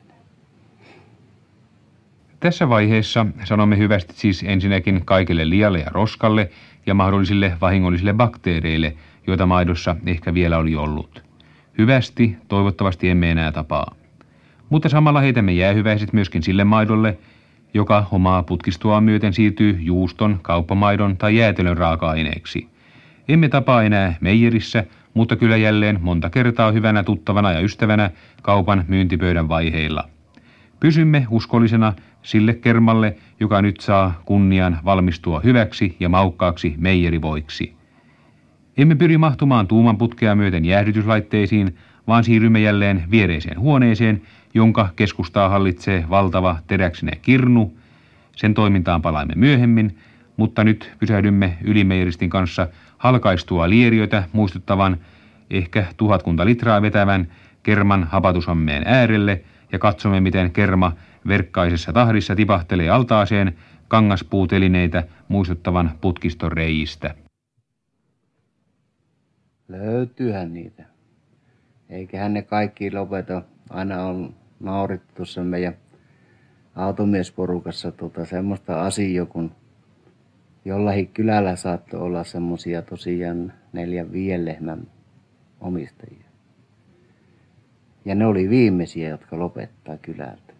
Tässä 2.39 2.69
vaiheessa 2.69 3.25
sanomme 3.43 3.77
hyvästi 3.77 4.13
siis 4.15 4.43
ensinnäkin 4.47 5.05
kaikille 5.05 5.49
lialle 5.49 5.79
ja 5.79 5.89
roskalle 5.89 6.49
ja 6.85 6.93
mahdollisille 6.93 7.57
vahingollisille 7.61 8.13
bakteereille, 8.13 8.95
joita 9.27 9.45
maidossa 9.45 9.95
ehkä 10.05 10.33
vielä 10.33 10.57
oli 10.57 10.75
ollut. 10.75 11.30
Hyvästi, 11.81 12.37
toivottavasti 12.47 13.09
emme 13.09 13.31
enää 13.31 13.51
tapaa. 13.51 13.95
Mutta 14.69 14.89
samalla 14.89 15.19
heitämme 15.19 15.51
jäähyväiset 15.51 16.13
myöskin 16.13 16.43
sille 16.43 16.63
maidolle, 16.63 17.17
joka 17.73 18.05
omaa 18.11 18.43
putkistoa 18.43 19.01
myöten 19.01 19.33
siirtyy 19.33 19.77
juuston, 19.81 20.39
kauppamaidon 20.41 21.17
tai 21.17 21.37
jäätelön 21.37 21.77
raaka-aineeksi. 21.77 22.67
Emme 23.27 23.49
tapaa 23.49 23.83
enää 23.83 24.15
meijerissä, 24.21 24.83
mutta 25.13 25.35
kyllä 25.35 25.57
jälleen 25.57 25.99
monta 26.01 26.29
kertaa 26.29 26.71
hyvänä 26.71 27.03
tuttavana 27.03 27.51
ja 27.51 27.59
ystävänä 27.59 28.11
kaupan 28.41 28.85
myyntipöydän 28.87 29.49
vaiheilla. 29.49 30.09
Pysymme 30.79 31.27
uskollisena 31.29 31.93
sille 32.21 32.53
kermalle, 32.53 33.15
joka 33.39 33.61
nyt 33.61 33.79
saa 33.79 34.21
kunnian 34.25 34.79
valmistua 34.85 35.39
hyväksi 35.39 35.95
ja 35.99 36.09
maukkaaksi 36.09 36.75
meijerivoiksi. 36.77 37.80
Emme 38.77 38.95
pyri 38.95 39.17
mahtumaan 39.17 39.67
tuuman 39.67 39.97
putkea 39.97 40.35
myöten 40.35 40.65
jäähdytyslaitteisiin, 40.65 41.75
vaan 42.07 42.23
siirrymme 42.23 42.59
jälleen 42.59 43.03
viereiseen 43.11 43.59
huoneeseen, 43.59 44.21
jonka 44.53 44.89
keskustaa 44.95 45.49
hallitsee 45.49 46.05
valtava 46.09 46.57
teräksinen 46.67 47.19
kirnu. 47.21 47.77
Sen 48.35 48.53
toimintaan 48.53 49.01
palaamme 49.01 49.33
myöhemmin, 49.35 49.97
mutta 50.37 50.63
nyt 50.63 50.91
pysähdymme 50.99 51.57
ylimeiristin 51.63 52.29
kanssa 52.29 52.67
halkaistua 52.97 53.69
lieriötä 53.69 54.23
muistuttavan 54.33 54.97
ehkä 55.49 55.85
tuhatkunta 55.97 56.45
litraa 56.45 56.81
vetävän 56.81 57.27
kerman 57.63 58.03
hapatusammeen 58.03 58.83
äärelle 58.85 59.41
ja 59.71 59.79
katsomme, 59.79 60.19
miten 60.19 60.51
kerma 60.51 60.91
verkkaisessa 61.27 61.93
tahdissa 61.93 62.35
tipahtelee 62.35 62.89
altaaseen 62.89 63.55
kangaspuutelineitä 63.87 65.03
muistuttavan 65.27 65.91
putkiston 66.01 66.51
reijistä. 66.51 67.15
Löytyyhän 69.71 70.53
niitä. 70.53 70.83
Eiköhän 71.89 72.33
ne 72.33 72.41
kaikki 72.41 72.91
lopeta. 72.91 73.41
Aina 73.69 74.05
on 74.05 74.33
naurittu 74.59 75.13
tuossa 75.15 75.43
meidän 75.43 75.73
automiesporukassa 76.75 77.91
tuota, 77.91 78.25
semmoista 78.25 78.81
asiaa, 78.81 79.25
kun 79.25 79.51
jollakin 80.65 81.07
kylällä 81.07 81.55
saattoi 81.55 81.99
olla 81.99 82.23
semmoisia 82.23 82.81
tosiaan 82.81 83.53
neljän 83.73 84.11
viien 84.11 84.45
lehmän 84.45 84.87
omistajia. 85.61 86.25
Ja 88.05 88.15
ne 88.15 88.25
oli 88.25 88.49
viimeisiä, 88.49 89.09
jotka 89.09 89.39
lopettaa 89.39 89.97
kylältä. 89.97 90.53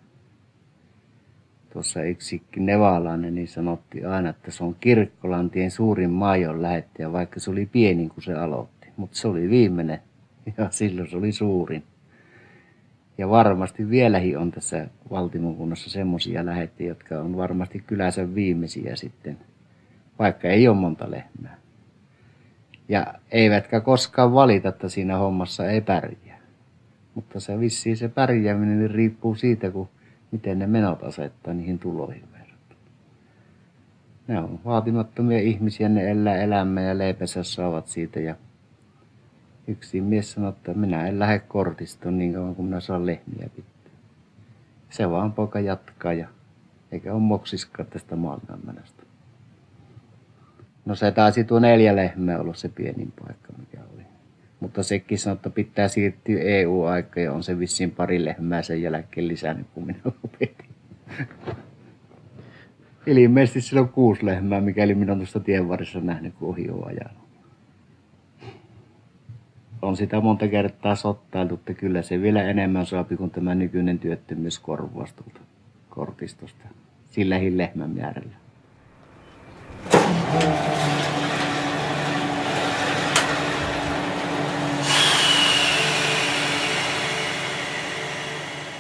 Tuossa 1.74 2.04
yksi 2.04 2.44
nevalainen 2.56 3.36
niin 3.36 3.48
sanotti 3.48 4.06
aina, 4.06 4.30
että 4.30 4.52
se 4.52 4.64
on 4.64 4.76
Kirkkolantien 4.80 5.72
suurin 5.72 6.10
maion 6.10 6.62
lähettäjä, 6.62 7.12
vaikka 7.12 7.40
se 7.40 7.52
oli 7.52 7.66
pieni, 7.66 8.10
kun 8.10 8.24
se 8.24 8.34
aloitti 8.34 8.81
mutta 9.02 9.18
se 9.18 9.28
oli 9.28 9.50
viimeinen 9.50 10.00
ja 10.58 10.68
silloin 10.70 11.10
se 11.10 11.18
oli 11.18 11.32
suurin. 11.32 11.84
Ja 13.18 13.30
varmasti 13.30 13.90
vieläkin 13.90 14.38
on 14.38 14.52
tässä 14.52 14.88
valtimokunnassa 15.12 15.90
semmoisia 15.90 16.46
lähetti, 16.46 16.86
jotka 16.86 17.20
on 17.20 17.38
varmasti 17.38 17.84
kylänsä 17.88 18.36
viimeisiä 18.36 18.96
sitten, 18.96 19.38
vaikka 20.20 20.48
ei 20.48 20.68
ole 20.68 20.78
monta 20.78 21.12
lehmää. 21.12 21.58
Ja 22.90 23.14
eivätkä 23.32 23.82
koskaan 23.82 24.34
valita, 24.34 24.70
että 24.70 24.90
siinä 24.90 25.18
hommassa 25.18 25.70
ei 25.70 25.82
pärjää. 25.82 26.40
Mutta 27.16 27.40
se 27.40 27.60
vissiin 27.60 27.98
se 27.98 28.10
pärjääminen 28.10 28.80
niin 28.80 28.92
riippuu 28.92 29.36
siitä, 29.36 29.72
kun 29.72 29.90
miten 30.32 30.60
ne 30.60 30.68
menot 30.68 31.04
asettaa 31.04 31.54
niihin 31.54 31.80
tuloihin 31.80 32.24
verrattuna. 32.32 32.80
Ne 34.28 34.40
on 34.40 34.60
vaatimattomia 34.66 35.40
ihmisiä, 35.40 35.90
ne 35.90 36.12
elää 36.12 36.38
elämää 36.38 36.84
ja 36.84 36.98
leipänsä 36.98 37.44
saavat 37.44 37.88
siitä 37.88 38.20
ja 38.20 38.36
yksi 39.68 40.02
mies 40.02 40.32
sanoi, 40.32 40.50
että 40.50 40.74
minä 40.74 41.08
en 41.08 41.20
lähde 41.20 41.40
kortistoon 41.40 42.18
niin 42.18 42.34
kauan 42.34 42.56
kuin 42.56 42.66
minä 42.66 42.80
saan 42.80 43.06
lehmiä 43.06 43.50
pitää. 43.56 43.92
Se 44.90 45.10
vaan 45.10 45.32
poika 45.32 45.60
jatkaa 45.60 46.14
ja 46.14 46.28
eikä 46.92 47.14
ole 47.14 47.22
moksiskaan 47.22 47.90
tästä 47.90 48.16
maailmanmenosta. 48.16 49.04
No 50.86 50.96
se 50.96 51.12
taisi 51.12 51.44
tuo 51.44 51.60
neljä 51.60 51.96
lehmää 51.96 52.40
olla 52.40 52.54
se 52.54 52.70
pienin 52.70 53.14
paikka, 53.20 53.54
mikä 53.58 53.78
oli. 53.94 54.04
Mutta 54.60 54.84
sekin 54.84 55.20
sanoi, 55.20 55.36
että 55.36 55.50
pitää 55.50 55.88
siirtyä 55.88 56.42
EU-aika 56.42 57.20
ja 57.20 57.34
on 57.34 57.44
se 57.44 57.60
vissiin 57.60 57.92
pari 57.92 58.26
lehmää 58.26 58.62
sen 58.62 58.82
jälkeen 58.82 59.28
lisännyt, 59.28 59.68
kun 59.74 59.86
minä 59.86 60.00
lopetin. 60.06 60.70
Ilmeisesti 63.06 63.62
sillä 63.62 63.82
on 63.82 63.90
kuusi 63.90 64.26
lehmää, 64.26 64.62
mikäli 64.62 64.96
minä 64.96 65.12
olen 65.12 65.20
tuosta 65.20 65.40
tien 65.40 65.70
varressa 65.70 66.00
nähnyt, 66.00 66.34
kun 66.34 66.50
ohi 66.50 66.70
on 66.70 66.88
ajanut. 66.88 67.21
On 69.82 69.98
sitä 69.98 70.22
monta 70.22 70.48
kertaa 70.48 70.96
sottailtu, 70.96 71.56
että 71.56 71.74
kyllä 71.74 72.02
se 72.02 72.22
vielä 72.22 72.44
enemmän 72.44 72.86
saapi 72.86 73.18
kuin 73.18 73.32
tämä 73.32 73.56
nykyinen 73.56 74.00
työttömyyskorvaus 74.00 75.14
tuolta 75.14 75.40
kortistosta 75.90 76.68
lehmän 77.58 77.90
määrällä. 77.90 78.36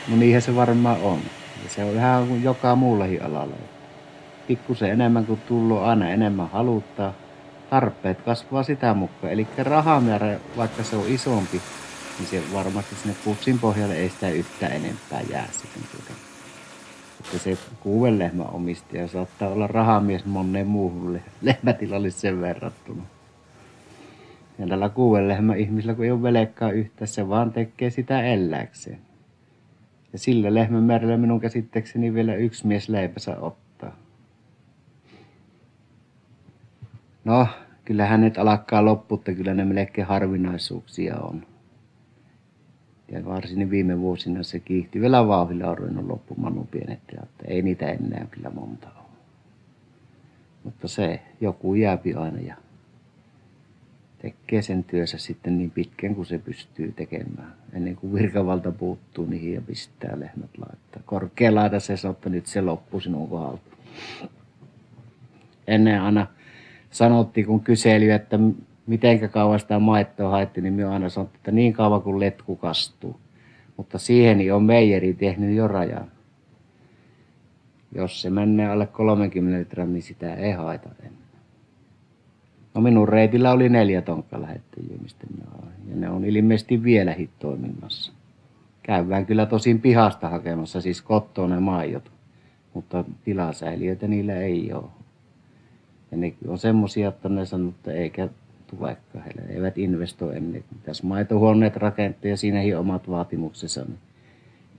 No 0.07 0.17
niinhän 0.17 0.41
se 0.41 0.55
varmaan 0.55 1.01
on. 1.01 1.19
Ja 1.63 1.69
se 1.69 1.83
on 1.83 2.27
kuin 2.27 2.43
joka 2.43 2.75
muullakin 2.75 3.23
alalla. 3.23 3.55
Pikkusen 4.47 4.91
enemmän 4.91 5.25
kuin 5.25 5.39
tullut, 5.47 5.79
aina 5.79 6.09
enemmän 6.09 6.49
haluttaa. 6.49 7.13
Tarpeet 7.71 8.21
kasvaa 8.21 8.63
sitä 8.63 8.93
mukaan. 8.93 9.33
Eli 9.33 9.47
rahamäärä, 9.57 10.39
vaikka 10.57 10.83
se 10.83 10.95
on 10.95 11.07
isompi, 11.07 11.61
niin 12.19 12.27
se 12.27 12.41
varmasti 12.53 12.95
sinne 12.95 13.15
pussin 13.25 13.59
pohjalle 13.59 13.95
ei 13.95 14.09
sitä 14.09 14.29
yhtään 14.29 14.71
enempää 14.71 15.21
jää 15.29 15.47
sitten 15.51 15.83
tuota. 15.91 16.13
Että 17.19 17.37
se 17.37 17.57
kuuden 17.79 18.19
lehmän 18.19 18.49
omistaja 18.49 19.07
saattaa 19.07 19.49
olla 19.49 19.67
rahamies 19.67 20.25
moneen 20.25 20.67
muuhun 20.67 21.19
lehmätilalliseen 21.41 22.41
verrattuna. 22.41 23.03
Ja 24.59 24.67
tällä 24.67 24.89
kuuden 24.89 25.27
lehmän 25.27 25.59
ihmisellä, 25.59 25.93
kun 25.93 26.05
ei 26.05 26.11
ole 26.11 26.21
velekkaa 26.21 26.71
yhtä, 26.71 27.05
se 27.05 27.29
vaan 27.29 27.51
tekee 27.51 27.89
sitä 27.89 28.23
elläkseen. 28.23 28.99
Ja 30.13 30.19
sillä 30.19 30.53
lehmän 30.53 30.83
määrällä 30.83 31.17
minun 31.17 31.39
käsitteekseni 31.39 32.13
vielä 32.13 32.35
yksi 32.35 32.67
mies 32.67 32.89
leipänsä 32.89 33.39
ottaa. 33.39 33.70
No, 37.25 37.47
kyllä 37.85 38.05
hänet 38.05 38.37
alkaa 38.37 38.85
lopputta, 38.85 39.33
kyllä 39.33 39.53
ne 39.53 39.65
melkein 39.65 40.07
harvinaisuuksia 40.07 41.19
on. 41.19 41.45
Ja 43.11 43.25
varsin 43.25 43.69
viime 43.69 43.99
vuosina 43.99 44.43
se 44.43 44.59
kiihti 44.59 45.01
vielä 45.01 45.27
vauhdilla 45.27 45.69
on 45.69 45.77
ruvennut 45.77 46.05
loppumaan 46.05 46.55
nuo 46.55 46.67
pienet 46.71 46.99
että 47.13 47.45
ei 47.47 47.61
niitä 47.61 47.85
enää 47.85 48.27
kyllä 48.31 48.49
monta 48.49 48.87
ole. 48.87 49.05
Mutta 50.63 50.87
se, 50.87 51.21
joku 51.41 51.75
jääpi 51.75 52.13
aina 52.13 52.39
ja 52.39 52.55
tekee 54.21 54.61
sen 54.61 54.83
työssä 54.83 55.17
sitten 55.17 55.57
niin 55.57 55.71
pitkän 55.71 56.15
kuin 56.15 56.25
se 56.25 56.37
pystyy 56.37 56.91
tekemään. 56.91 57.53
Ennen 57.73 57.95
kuin 57.95 58.13
virkavalta 58.13 58.71
puuttuu 58.71 59.25
niihin 59.25 59.53
ja 59.53 59.61
pistää 59.61 60.19
lehmät 60.19 60.57
laittaa. 60.57 61.01
Korkealaita 61.05 61.79
se 61.79 61.97
sanoo, 61.97 62.13
että 62.13 62.29
nyt 62.29 62.45
se 62.45 62.61
loppuu 62.61 62.99
sinun 62.99 63.29
kohdalta. 63.29 63.77
Ennen 65.67 66.01
aina 66.01 66.27
sanottiin, 66.91 67.45
kun 67.45 67.59
kyseli, 67.59 68.09
että 68.09 68.39
miten 68.87 69.29
kauan 69.29 69.59
sitä 69.59 69.79
maittoa 69.79 70.29
haettiin, 70.29 70.63
niin 70.63 70.73
minä 70.73 70.91
aina 70.91 71.09
sanottiin, 71.09 71.39
että 71.39 71.51
niin 71.51 71.73
kauan 71.73 72.01
kuin 72.01 72.19
letku 72.19 72.55
kastuu. 72.55 73.19
Mutta 73.77 73.97
siihen 73.97 74.53
on 74.53 74.63
meijeri 74.63 75.13
tehnyt 75.13 75.55
jo 75.55 75.67
rajan. 75.67 76.11
Jos 77.95 78.21
se 78.21 78.29
menee 78.29 78.69
alle 78.69 78.87
30 78.87 79.59
litraa, 79.59 79.85
niin 79.85 80.03
sitä 80.03 80.33
ei 80.33 80.51
haeta 80.51 80.89
enää. 80.99 81.21
No 82.73 82.81
minun 82.81 83.09
reitillä 83.09 83.51
oli 83.51 83.69
neljä 83.69 84.01
tonkkalähettäjiä, 84.01 84.97
mistä 85.01 85.27
minä 85.33 85.45
Ja 85.89 85.95
ne 85.95 86.09
on 86.09 86.25
ilmeisesti 86.25 86.83
vieläkin 86.83 87.29
toiminnassa. 87.39 88.13
Käydään 88.83 89.25
kyllä 89.25 89.45
tosin 89.45 89.81
pihasta 89.81 90.29
hakemassa, 90.29 90.81
siis 90.81 91.01
kottoon 91.01 91.49
ne 91.49 91.59
maijot. 91.59 92.11
Mutta 92.73 93.03
tilasäiliöitä 93.23 94.07
niillä 94.07 94.35
ei 94.35 94.73
ole. 94.73 95.00
Ja 96.11 96.17
ne 96.17 96.33
on 96.47 96.57
semmoisia, 96.57 97.09
että 97.09 97.29
ne 97.29 97.45
sanoo, 97.45 97.69
että 97.69 97.91
eikä 97.91 98.29
tulekaan 98.67 99.25
heille. 99.25 99.41
Eivät 99.53 99.77
investoi 99.77 100.37
ennen. 100.37 100.63
Tässä 100.83 101.07
maitohuoneet 101.07 101.75
rakentaa 101.75 102.29
ja 102.29 102.37
siinäkin 102.37 102.77
omat 102.77 103.09
vaatimuksensa. 103.09 103.81
Niin 103.85 103.97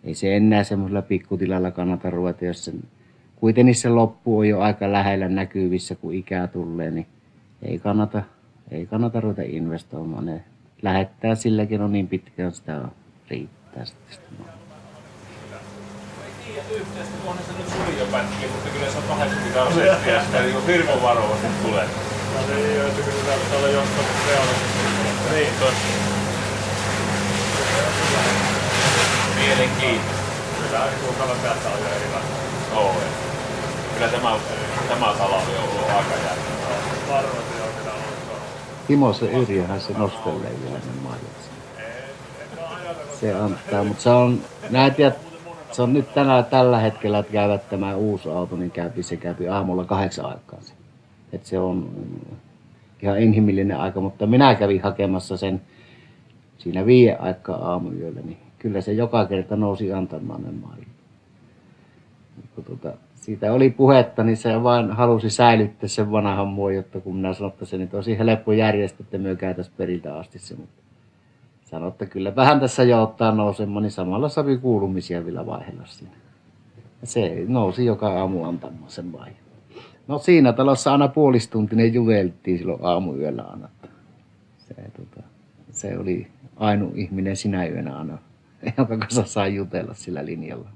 ei 0.05 0.15
se 0.15 0.37
enää 0.37 0.65
semmoisella 0.65 1.03
pikkutilalla 1.03 1.71
kannata 1.71 2.11
ruveta, 2.11 2.45
jos 2.45 2.65
sen, 2.65 2.83
kuitenkin 3.37 3.75
se 3.75 3.89
loppu 3.89 4.39
on 4.39 4.49
jo 4.49 4.61
aika 4.61 4.93
lähellä 4.93 5.29
näkyvissä, 5.29 5.95
kun 5.95 6.15
ikää 6.15 6.47
tulee, 6.47 6.91
niin 6.91 7.07
ei 7.63 7.79
kannata, 7.79 8.23
ei 8.71 8.87
kannata 8.87 9.21
ruveta 9.21 9.43
investoimaan. 9.43 10.27
Ne 10.27 10.45
lähettää 10.83 11.35
silläkin 11.35 11.81
on 11.81 11.93
niin 11.93 12.09
pitkään 12.09 12.53
sitä 12.53 12.83
riittää 13.31 13.85
sitten 13.85 14.37
yhteistä, 16.49 17.15
onhan 17.27 17.45
se 17.47 17.53
nyt 17.59 17.69
surjopätkiä, 17.69 18.49
mutta 18.53 18.71
kyllä 18.71 18.91
se 18.93 18.99
on 18.99 19.05
80 19.19 19.61
prosenttia 19.61 20.25
sitä 20.25 20.41
niin 20.41 20.67
hirveän 20.67 21.03
varovasti 21.03 21.47
tulee. 21.63 21.87
No 22.35 22.55
ei 22.57 22.81
ole, 22.81 22.89
että 22.89 23.03
kyllä 23.03 23.57
olla 23.57 23.69
jostain 23.69 24.07
reaalisesti. 24.29 24.83
Niin, 25.33 25.53
totta. 25.61 25.87
Mielenkiintoista. 29.37 30.23
Kyllä 30.63 30.89
tuo 31.01 31.13
kalan 31.19 31.37
täältä 31.43 31.69
on 31.69 31.81
jo 31.81 31.89
erilainen. 31.97 32.31
Oo, 32.77 32.95
kyllä 33.95 34.09
tämä, 34.09 34.37
tämä 34.89 35.15
salavi 35.19 35.57
on 35.59 35.65
ollut 35.65 35.89
aika 35.89 36.15
jäänyt. 36.25 36.45
Varmasti 37.09 37.63
on 37.63 37.69
kyllä 37.79 37.93
ollut. 37.93 38.43
Timo 38.87 39.13
se 39.13 39.27
Yrjöhän 39.27 39.81
se 39.81 39.93
nostelee 39.93 40.53
vielä 40.65 40.79
ne. 40.79 41.13
Se 43.21 43.35
antaa, 43.35 43.85
mutta 43.85 44.03
se 44.03 44.11
on, 44.11 44.43
näet, 44.71 44.99
se 45.73 45.83
on 45.83 45.93
nyt 45.93 46.15
tänä, 46.15 46.43
tällä 46.43 46.79
hetkellä, 46.79 47.19
että 47.19 47.33
käyvät 47.33 47.69
tämä 47.71 47.95
uusi 47.95 48.29
auto, 48.29 48.57
niin 48.57 48.71
käypi, 48.71 49.03
se 49.03 49.17
käypi 49.17 49.49
aamulla 49.49 49.85
kahdeksan 49.85 50.27
aikaa. 50.27 50.61
Että 51.33 51.49
se 51.49 51.59
on 51.59 51.91
ihan 53.03 53.21
inhimillinen 53.21 53.77
aika, 53.77 54.01
mutta 54.01 54.27
minä 54.27 54.55
kävin 54.55 54.83
hakemassa 54.83 55.37
sen 55.37 55.63
siinä 56.59 56.87
viiden 56.87 57.21
aikaa 57.21 57.57
aamuyöllä, 57.57 58.21
niin 58.21 58.39
kyllä 58.59 58.81
se 58.81 58.93
joka 58.93 59.27
kerta 59.27 59.57
nousi 59.57 59.93
antamaan 59.93 60.43
ne 60.43 60.51
maailman. 60.51 60.87
Tuota, 62.67 62.93
siitä 63.15 63.53
oli 63.53 63.71
puhetta, 63.71 64.25
niin 64.25 64.37
se 64.37 64.63
vain 64.63 64.91
halusi 64.91 65.31
säilyttää 65.31 65.89
sen 65.89 66.13
vanhan 66.13 66.49
muodon, 66.49 66.77
jotta 66.77 67.01
kun 67.01 67.17
minä 67.17 67.35
sanoin, 67.35 67.53
että 67.53 67.65
se 67.65 67.79
nyt 67.79 67.95
olisi 67.95 68.19
helppo 68.19 68.53
järjestää, 68.53 69.05
että 69.05 69.19
me 69.19 69.37
käytäisiin 69.37 69.75
periltä 69.77 70.17
asti 70.17 70.39
se, 70.39 70.55
mutta 70.57 70.82
sanoi, 71.73 71.89
että 71.89 72.07
kyllä 72.07 72.37
vähän 72.37 72.61
tässä 72.61 72.83
jo 72.83 73.03
ottaa 73.03 73.33
nousemaan, 73.33 73.83
niin 73.83 73.91
samalla 73.91 74.29
savi 74.29 74.59
kuulumisia 74.59 75.25
vielä 75.25 75.47
vaihella 75.47 75.83
siinä. 75.87 76.15
Ja 77.01 77.07
se 77.07 77.45
nousi 77.49 77.85
joka 77.85 78.21
aamu 78.21 78.45
antamaan 78.45 78.91
sen 78.91 79.13
vaihe. 79.13 79.37
No 80.09 80.19
siinä 80.19 80.53
talossa 80.53 80.93
aina 80.93 81.09
puolistuntinen 81.09 81.95
juveltiin 81.95 82.59
silloin 82.59 82.85
aamuyöllä 82.85 83.43
aina. 83.43 83.69
Se, 84.59 84.75
tota, 84.75 85.23
se 85.71 85.99
oli 85.99 86.27
ainu 86.57 86.93
ihminen 86.95 87.37
sinä 87.37 87.67
yönä 87.67 87.97
aina, 87.97 88.19
jonka 88.79 88.99
kanssa 88.99 89.25
saa 89.25 89.47
jutella 89.47 89.95
sillä 89.95 90.25
linjalla. 90.25 90.69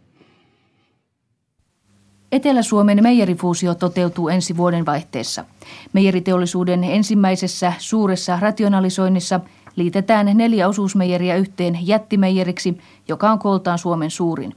Etelä-Suomen 2.33 3.03
meijerifuusio 3.03 3.75
toteutuu 3.75 4.29
ensi 4.29 4.57
vuoden 4.57 4.87
vaihteessa. 4.87 5.45
Meijeriteollisuuden 5.93 6.85
ensimmäisessä 6.85 7.73
suuressa 7.79 8.39
rationalisoinnissa 8.41 9.41
liitetään 9.77 10.31
neljä 10.35 10.69
osuusmeijeriä 10.69 11.37
yhteen 11.37 11.79
jättimeijeriksi, 11.83 12.79
joka 13.09 13.31
on 13.31 13.39
kooltaan 13.39 13.79
Suomen 13.79 14.11
suurin. 14.11 14.55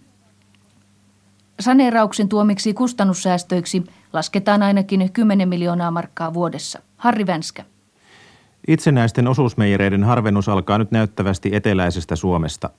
Saneerauksen 1.60 2.30
tuomiksi 2.30 2.74
kustannussäästöiksi 2.74 3.84
lasketaan 4.14 4.64
ainakin 4.64 5.10
10 5.14 5.50
miljoonaa 5.50 5.92
markkaa 5.92 6.34
vuodessa. 6.34 6.80
Harri 6.98 7.28
Vänskä. 7.28 7.66
Itsenäisten 8.68 9.28
osuusmeijereiden 9.28 10.04
harvennus 10.04 10.50
alkaa 10.50 10.78
nyt 10.78 10.92
näyttävästi 10.92 11.50
eteläisestä 11.54 12.16
Suomesta. 12.16 12.70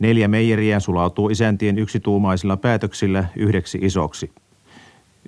Neljä 0.00 0.28
meijeriä 0.28 0.80
sulautuu 0.80 1.28
isäntien 1.28 1.78
yksituumaisilla 1.78 2.56
päätöksillä 2.56 3.24
yhdeksi 3.36 3.78
isoksi. 3.82 4.30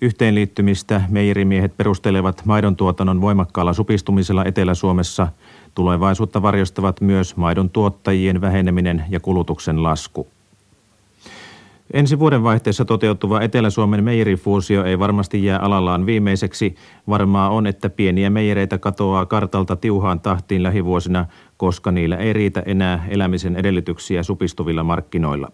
Yhteenliittymistä 0.03 1.01
meijerimiehet 1.09 1.76
perustelevat 1.76 2.43
maidon 2.45 2.76
tuotannon 2.76 3.20
voimakkaalla 3.20 3.72
supistumisella 3.72 4.45
Etelä-Suomessa. 4.45 5.28
Tulevaisuutta 5.75 6.43
varjostavat 6.43 7.01
myös 7.01 7.37
maidon 7.37 7.71
tuottajien 7.71 8.41
väheneminen 8.41 9.05
ja 9.09 9.21
kulutuksen 9.21 9.83
lasku. 9.83 10.27
Ensi 11.93 12.18
vuoden 12.18 12.43
vaihteessa 12.43 12.85
toteutuva 12.85 13.41
Etelä-Suomen 13.41 14.05
meijerifuusio 14.05 14.85
ei 14.85 14.99
varmasti 14.99 15.45
jää 15.45 15.59
alallaan 15.59 16.07
viimeiseksi. 16.07 16.75
Varmaa 17.09 17.51
on, 17.51 17.66
että 17.66 17.91
pieniä 17.91 18.31
meijereitä 18.31 18.79
katoaa 18.79 19.27
kartalta 19.27 19.77
tiuhaan 19.77 20.21
tahtiin 20.21 20.62
lähivuosina, 20.62 21.27
koska 21.57 21.93
niillä 21.93 22.16
ei 22.16 22.33
riitä 22.33 22.62
enää 22.66 23.07
elämisen 23.09 23.57
edellytyksiä 23.57 24.23
supistuvilla 24.23 24.85
markkinoilla. 24.85 25.53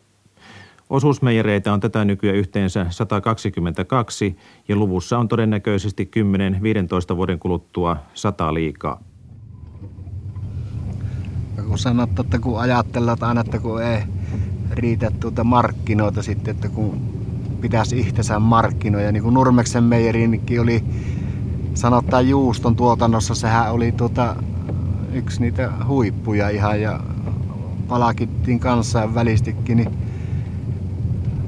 Osuusmeijereitä 0.91 1.73
on 1.73 1.81
tätä 1.81 2.05
nykyä 2.05 2.33
yhteensä 2.33 2.87
122 2.91 4.37
ja 4.69 4.77
luvussa 4.77 5.19
on 5.19 5.29
todennäköisesti 5.29 6.11
10-15 7.13 7.17
vuoden 7.17 7.39
kuluttua 7.39 7.97
100 8.15 8.55
liikaa. 8.55 9.01
Kun 11.69 11.79
sanot, 11.79 12.19
että 12.19 12.39
kun 12.39 12.61
ajatellaan 12.61 13.19
aina, 13.21 13.41
että 13.41 13.59
kun 13.59 13.83
ei 13.83 14.03
riitä 14.73 15.11
tuota 15.21 15.45
markkinoita 15.45 16.23
sitten, 16.23 16.55
että 16.55 16.69
kun 16.69 17.01
pitäisi 17.61 18.01
itsensä 18.01 18.39
markkinoja, 18.39 19.13
niin 19.13 19.23
kuin 19.23 19.35
Nurmeksen 19.35 19.85
meijerinkin 19.85 20.61
oli 20.61 20.85
sanottaa 21.75 22.21
juuston 22.21 22.77
tuotannossa, 22.77 23.35
sehän 23.35 23.73
oli 23.73 23.93
tuota 23.93 24.37
yksi 25.13 25.41
niitä 25.41 25.73
huippuja 25.87 26.49
ihan 26.49 26.81
ja 26.81 27.01
palakittiin 27.89 28.61
kansainvälistikin, 28.61 29.77
niin 29.77 29.99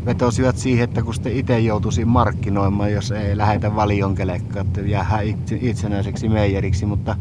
vetosivat 0.07 0.57
siihen, 0.57 0.85
että 0.85 1.03
kun 1.03 1.15
sitten 1.15 1.37
itse 1.37 1.59
joutuisi 1.61 2.05
markkinoimaan, 2.05 2.93
jos 2.93 3.11
ei 3.11 3.37
lähetä 3.37 3.77
valion 3.77 4.15
kelekkaan, 4.15 4.67
että 4.67 4.81
jäähän 4.81 5.25
itsenäiseksi 5.61 6.29
meijeriksi, 6.29 6.87
mutta 6.87 7.17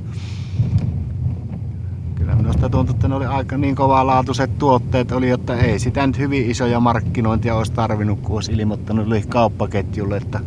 kyllä 2.27 2.39
minusta 2.39 2.69
tuntui, 2.69 2.95
että 2.95 3.07
ne 3.07 3.15
oli 3.15 3.25
aika 3.25 3.57
niin 3.57 3.75
kovalaatuiset 3.75 4.57
tuotteet 4.57 5.11
oli, 5.11 5.29
että 5.29 5.55
ei 5.55 5.79
sitä 5.79 6.07
nyt 6.07 6.17
hyvin 6.17 6.51
isoja 6.51 6.79
markkinointia 6.79 7.55
olisi 7.55 7.71
tarvinnut, 7.71 8.19
kun 8.19 8.35
olisi 8.35 8.51
ilmoittanut 8.51 9.07
kauppaketjulle, 9.29 10.17
että 10.17 10.39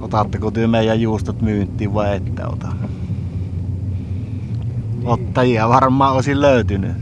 otatteko 0.00 0.50
työ 0.50 0.68
meidän 0.68 1.00
juustot 1.00 1.42
myyntiin 1.42 1.94
vai 1.94 2.16
ette 2.16 2.46
ota. 2.46 2.68
Ottajia 5.04 5.68
varmaan 5.68 6.14
olisi 6.14 6.40
löytynyt 6.40 6.92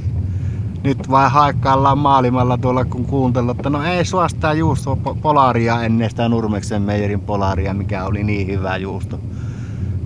nyt 0.84 1.10
vain 1.10 1.30
haikkaillaan 1.30 1.98
maailmalla 1.98 2.58
tuolla 2.58 2.84
kun 2.84 3.06
kuuntellaan, 3.06 3.56
että 3.56 3.70
no 3.70 3.84
ei 3.84 4.04
suostaa 4.04 4.54
juustoa 4.54 4.96
polaria 5.22 5.82
ennen 5.82 6.10
sitä 6.10 6.28
Nurmeksen 6.28 6.82
meijerin 6.82 7.20
polaria, 7.20 7.74
mikä 7.74 8.04
oli 8.04 8.24
niin 8.24 8.46
hyvä 8.46 8.76
juusto. 8.76 9.20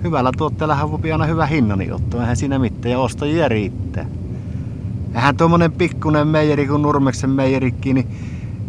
Hyvällä 0.05 0.31
tuotteella 0.37 0.91
voi 0.91 1.11
aina 1.11 1.25
hyvä 1.25 1.45
hinnani 1.45 1.91
ottaa, 1.91 2.21
eihän 2.21 2.37
siinä 2.37 2.59
mitään 2.59 2.91
ja 2.91 2.99
ostajia 2.99 3.49
riittää. 3.49 4.05
Eihän 5.15 5.37
tuommoinen 5.37 5.71
pikkunen 5.71 6.27
meijeri 6.27 6.67
kuin 6.67 6.81
Nurmeksen 6.81 7.29
meijerikin, 7.29 7.95
niin 7.95 8.07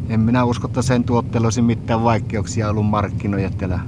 en 0.08 0.20
minä 0.20 0.44
usko, 0.44 0.66
että 0.66 0.82
sen 0.82 1.04
tuotteella 1.04 1.46
olisi 1.46 1.62
mitään 1.62 2.04
vaikeuksia 2.04 2.70
ollut 2.70 2.86
markkinoja 2.86 3.50
täällä 3.50 3.80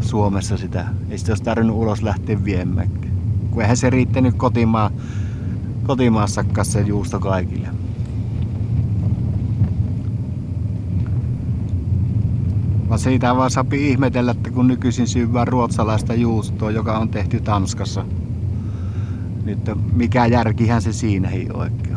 Suomessa 0.00 0.56
sitä. 0.56 0.86
Ei 1.10 1.18
sitä 1.18 1.30
olisi 1.30 1.44
tarvinnut 1.44 1.76
ulos 1.76 2.02
lähteä 2.02 2.44
viemään. 2.44 2.90
Kun 3.50 3.62
eihän 3.62 3.76
se 3.76 3.90
riittänyt 3.90 4.34
kotimaan 4.34 4.92
kotimaassa 5.86 6.44
se 6.62 6.80
juusto 6.80 7.20
kaikille. 7.20 7.68
Vaan 12.96 13.02
siitä 13.02 13.36
vaan 13.36 13.50
sapi 13.50 13.90
ihmetellä, 13.90 14.30
että 14.30 14.50
kun 14.50 14.66
nykyisin 14.66 15.06
syvää 15.06 15.44
ruotsalaista 15.44 16.14
juustoa, 16.14 16.70
joka 16.70 16.98
on 16.98 17.08
tehty 17.08 17.40
Tanskassa. 17.40 18.04
Nyt 19.44 19.58
mikä 19.92 20.26
järkihän 20.26 20.82
se 20.82 20.92
siinä 20.92 21.28
ei 21.28 21.48
oikein 21.54 21.96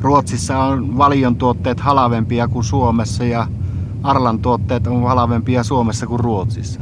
Ruotsissa 0.00 0.58
on 0.58 0.98
valion 0.98 1.36
tuotteet 1.36 1.80
halavempia 1.80 2.48
kuin 2.48 2.64
Suomessa 2.64 3.24
ja 3.24 3.46
Arlan 4.02 4.38
tuotteet 4.38 4.86
on 4.86 5.02
halavempia 5.02 5.64
Suomessa 5.64 6.06
kuin 6.06 6.20
Ruotsissa. 6.20 6.80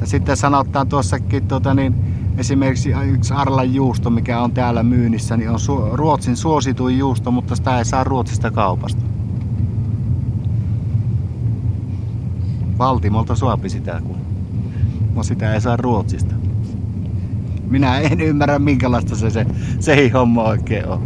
Ja 0.00 0.06
sitten 0.06 0.36
sanotaan 0.36 0.88
tuossakin, 0.88 1.48
tuota, 1.48 1.74
niin, 1.74 1.94
Esimerkiksi 2.36 2.90
yksi 2.90 3.34
Arlan 3.34 3.74
juusto, 3.74 4.10
mikä 4.10 4.40
on 4.40 4.52
täällä 4.52 4.82
myynnissä, 4.82 5.36
niin 5.36 5.50
on 5.50 5.58
Ruotsin 5.92 6.36
suosituin 6.36 6.98
juusto, 6.98 7.30
mutta 7.30 7.56
sitä 7.56 7.78
ei 7.78 7.84
saa 7.84 8.04
Ruotsista 8.04 8.50
kaupasta. 8.50 9.02
Valtimolta 12.82 13.34
suopi 13.36 13.68
sitä, 13.68 14.00
kun 14.04 14.16
no 15.14 15.22
sitä 15.22 15.54
ei 15.54 15.60
saa 15.60 15.76
Ruotsista. 15.76 16.34
Minä 17.70 17.98
en 17.98 18.20
ymmärrä 18.20 18.58
minkälaista 18.58 19.16
se, 19.16 19.30
se, 19.30 19.46
se 19.80 20.08
homma 20.08 20.42
oikein 20.42 20.88
on. 20.88 21.02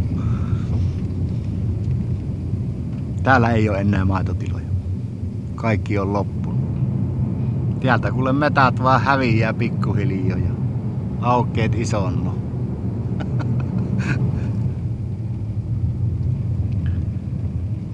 Täällä 3.23 3.51
ei 3.51 3.69
ole 3.69 3.81
enää 3.81 4.05
maitotiloja. 4.05 4.65
Kaikki 5.55 5.99
on 5.99 6.13
loppunut. 6.13 6.59
Täältä 7.79 8.11
kuule 8.11 8.33
metät 8.33 8.83
vaan 8.83 9.01
häviää 9.01 9.53
pikkuhiljaa 9.53 10.37
aukkeet 11.21 11.75
isonnu. 11.75 12.33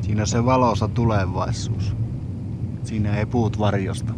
Siinä 0.01 0.25
se 0.25 0.45
valossa 0.45 0.87
tulevaisuus. 0.87 2.02
Siinä 2.83 3.19
ei 3.19 3.25
puut 3.25 3.59
varjosta. 3.59 4.13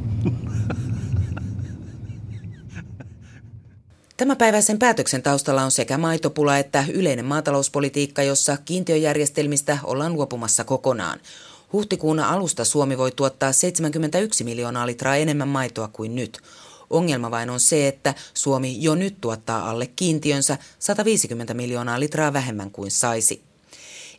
Tämänpäiväisen 4.17 4.79
päätöksen 4.79 5.21
taustalla 5.21 5.63
on 5.63 5.71
sekä 5.71 5.97
maitopula 5.97 6.57
että 6.57 6.85
yleinen 6.93 7.25
maatalouspolitiikka, 7.25 8.23
jossa 8.23 8.57
kiintiöjärjestelmistä 8.65 9.77
ollaan 9.83 10.13
luopumassa 10.13 10.63
kokonaan. 10.63 11.19
Huhtikuun 11.73 12.19
alusta 12.19 12.65
Suomi 12.65 12.97
voi 12.97 13.11
tuottaa 13.11 13.51
71 13.51 14.43
miljoonaa 14.43 14.87
litraa 14.87 15.15
enemmän 15.15 15.47
maitoa 15.47 15.87
kuin 15.87 16.15
nyt. 16.15 16.39
Ongelma 16.89 17.31
vain 17.31 17.49
on 17.49 17.59
se, 17.59 17.87
että 17.87 18.13
Suomi 18.33 18.83
jo 18.83 18.95
nyt 18.95 19.21
tuottaa 19.21 19.69
alle 19.69 19.87
kiintiönsä 19.95 20.57
150 20.79 21.53
miljoonaa 21.53 21.99
litraa 21.99 22.33
vähemmän 22.33 22.71
kuin 22.71 22.91
saisi. 22.91 23.54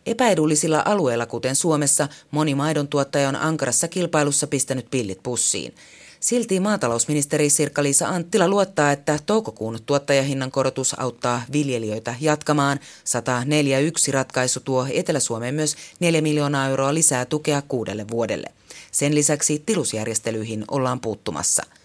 Epäedullisilla 0.07 0.83
alueilla, 0.85 1.27
kuten 1.27 1.57
Suomessa, 1.57 2.09
moni 2.31 2.55
maidon 2.55 2.89
tuottaja 2.89 3.29
on 3.29 3.37
ankarassa 3.37 3.89
kilpailussa 3.89 4.47
pistänyt 4.47 4.87
pillit 4.91 5.23
pussiin. 5.23 5.75
Silti 6.21 6.61
maatalousministeri 6.61 7.51
Sirkka-Liisa 7.51 8.09
Anttila 8.09 8.49
luottaa, 8.49 8.93
että 8.93 9.19
toukokuun 9.27 9.79
tuottajahinnan 9.87 10.51
korotus 10.51 10.99
auttaa 10.99 11.43
viljelijöitä 11.53 12.15
jatkamaan. 12.21 12.81
141 13.05 14.13
ratkaisu 14.13 14.61
tuo 14.61 14.87
Etelä-Suomeen 14.93 15.55
myös 15.55 15.77
4 16.01 16.21
miljoonaa 16.21 16.69
euroa 16.69 16.95
lisää 16.95 17.25
tukea 17.25 17.63
kuudelle 17.69 18.07
vuodelle. 18.11 18.53
Sen 18.93 19.15
lisäksi 19.15 19.63
tilusjärjestelyihin 19.67 20.65
ollaan 20.71 21.01
puuttumassa– 21.01 21.63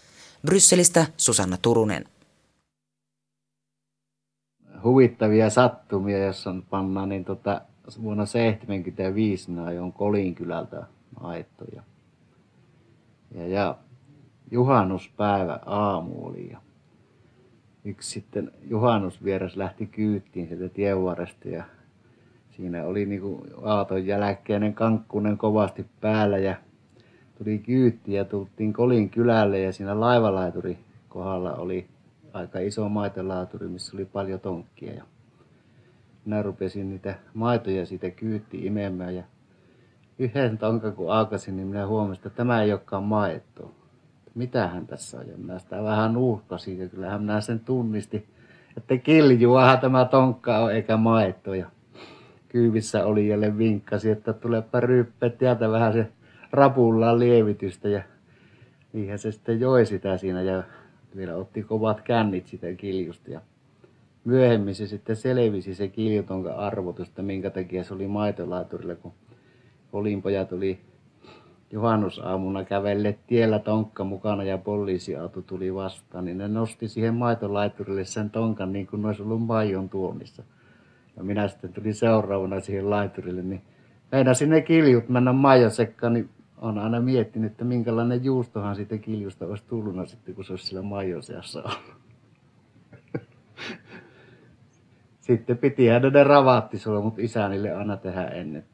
Brysselistä 0.46 1.06
Susanna 1.16 1.56
Turunen. 1.62 2.04
Huvittavia 4.84 5.50
sattumia, 5.50 6.18
jos 6.18 6.46
on 6.46 6.62
panna, 6.70 7.06
niin 7.06 7.24
tota, 7.24 7.60
vuonna 8.02 8.24
1975 8.26 9.52
ajoin 9.66 9.92
Kolinkylältä 9.92 10.86
aittoja. 11.20 11.82
Ja, 13.34 13.46
ja 13.46 13.78
juhannuspäivä 14.50 15.60
aamu 15.66 16.26
oli 16.26 16.50
ja 16.50 16.58
yksi 17.84 18.10
sitten 18.10 18.50
juhannusvieras 18.62 19.56
lähti 19.56 19.86
kyyttiin 19.86 20.48
sieltä 20.48 20.68
tienvarresta 20.68 21.48
ja 21.48 21.64
siinä 22.50 22.84
oli 22.84 23.06
niinku 23.06 23.46
aaton 23.62 24.06
jälkeinen 24.06 24.74
kankkunen 24.74 25.38
kovasti 25.38 25.86
päällä 26.00 26.38
ja 26.38 26.56
tuli 27.38 27.58
kyytti 27.58 28.12
ja 28.12 28.24
tultiin 28.24 28.72
Kolin 28.72 29.10
kylälle 29.10 29.60
ja 29.60 29.72
siinä 29.72 30.00
laivalaituri 30.00 30.78
kohdalla 31.08 31.54
oli 31.54 31.86
aika 32.32 32.58
iso 32.58 32.88
maitolaaturi, 32.88 33.68
missä 33.68 33.96
oli 33.96 34.04
paljon 34.04 34.40
tonkkia. 34.40 34.94
Ja 34.94 35.04
minä 36.24 36.42
rupesin 36.42 36.90
niitä 36.90 37.14
maitoja 37.34 37.86
siitä 37.86 38.10
kyytti 38.10 38.66
imemään 38.66 39.14
ja 39.14 39.22
yhden 40.18 40.58
tonkan 40.58 40.92
kun 40.92 41.12
aakasin, 41.12 41.56
niin 41.56 41.68
minä 41.68 41.86
huomasin, 41.86 42.26
että 42.26 42.36
tämä 42.36 42.62
ei 42.62 42.72
olekaan 42.72 43.04
maitoa. 43.04 43.70
Mitähän 44.34 44.86
tässä 44.86 45.18
on? 45.18 45.28
Ja 45.28 45.36
minä 45.36 45.58
sitä 45.58 45.82
vähän 45.82 46.12
nuuhkasin 46.12 46.78
ja 46.78 46.88
kyllähän 46.88 47.20
minä 47.20 47.40
sen 47.40 47.60
tunnisti, 47.60 48.26
että 48.76 48.96
kiljuahan 48.96 49.78
tämä 49.78 50.04
tonkka 50.04 50.58
on 50.58 50.72
eikä 50.72 50.96
maito. 50.96 51.54
Ja 51.54 51.66
kyyvissä 52.48 53.06
oli 53.06 53.28
jälleen 53.28 53.58
vinkkasi, 53.58 54.10
että 54.10 54.32
tulepa 54.32 54.80
ryppää 54.80 55.30
täältä 55.30 55.70
vähän 55.70 55.92
se 55.92 56.08
rapullaan 56.50 57.18
lievitystä 57.18 57.88
ja 57.88 58.02
niinhän 58.92 59.18
se 59.18 59.32
sitten 59.32 59.60
joi 59.60 59.86
sitä 59.86 60.16
siinä 60.16 60.42
ja 60.42 60.62
vielä 61.16 61.34
otti 61.34 61.62
kovat 61.62 62.00
kännit 62.00 62.46
sitä 62.46 62.74
kiljusta 62.74 63.30
ja 63.30 63.40
myöhemmin 64.24 64.74
se 64.74 64.86
sitten 64.86 65.16
selvisi 65.16 65.74
se 65.74 65.88
kiljutonka 65.88 66.52
arvotus, 66.52 67.08
että 67.08 67.22
minkä 67.22 67.50
takia 67.50 67.84
se 67.84 67.94
oli 67.94 68.06
maitolaiturilla, 68.06 68.94
kun 68.94 69.12
Olinpojat 69.92 70.52
oli 70.52 70.80
juhannusaamuna 71.72 72.64
kävelle 72.64 73.18
tiellä 73.26 73.58
tonkka 73.58 74.04
mukana 74.04 74.44
ja 74.44 74.58
poliisiauto 74.58 75.42
tuli 75.42 75.74
vastaan, 75.74 76.24
niin 76.24 76.38
ne 76.38 76.48
nosti 76.48 76.88
siihen 76.88 77.14
maitolaiturille 77.14 78.04
sen 78.04 78.30
tonkan 78.30 78.72
niin 78.72 78.86
kuin 78.86 79.06
olisi 79.06 79.22
ollut 79.22 79.42
maijon 79.42 79.88
tuomissa. 79.88 80.42
Ja 81.16 81.24
minä 81.24 81.48
sitten 81.48 81.72
tulin 81.72 81.94
seuraavana 81.94 82.60
siihen 82.60 82.90
laiturille, 82.90 83.42
niin 83.42 83.62
meidän 84.12 84.34
sinne 84.34 84.60
kiljut 84.60 85.08
mennä 85.08 85.32
maijon 85.32 85.70
sekkaan, 85.70 86.12
niin 86.12 86.28
on 86.58 86.78
aina 86.78 87.00
miettinyt, 87.00 87.52
että 87.52 87.64
minkälainen 87.64 88.24
juustohan 88.24 88.76
siitä 88.76 88.98
kiljusta 88.98 89.46
olisi 89.46 89.64
tullut 89.66 90.08
sitten, 90.08 90.34
kun 90.34 90.44
se 90.44 90.52
olisi 90.52 90.66
sillä 90.66 90.82
maidon 90.82 91.22
seassa 91.22 91.62
ollut. 91.62 92.01
Sitten 95.22 95.58
piti 95.58 95.86
ne 96.12 96.24
ravaattisolmut 96.24 97.18
isänille 97.18 97.72
aina 97.72 97.96
tehdä 97.96 98.24
ennen. 98.24 98.64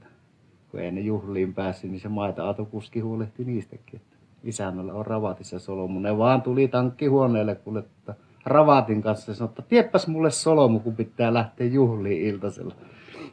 Kun 0.70 0.80
ei 0.80 0.92
ne 0.92 1.00
juhliin 1.00 1.54
päässyt, 1.54 1.90
niin 1.90 2.00
se 2.00 2.08
maita-autokuski 2.08 3.00
huolehti 3.00 3.44
niistäkin. 3.44 4.00
Että 4.00 4.16
isännällä 4.44 4.92
on 4.92 5.06
ravaatissa 5.06 5.58
solmu. 5.58 6.00
Ne 6.00 6.18
vaan 6.18 6.42
tuli 6.42 6.68
tankkihuoneelle 6.68 7.54
kuule, 7.54 7.78
että 7.78 8.14
ravaatin 8.44 9.02
kanssa 9.02 9.30
ja 9.30 9.34
sanoi, 9.34 9.48
että 9.48 9.62
tieppäs 9.62 10.06
mulle 10.06 10.30
solmu, 10.30 10.80
kun 10.80 10.96
pitää 10.96 11.34
lähteä 11.34 11.66
juhliin 11.66 12.22
iltasella. 12.22 12.74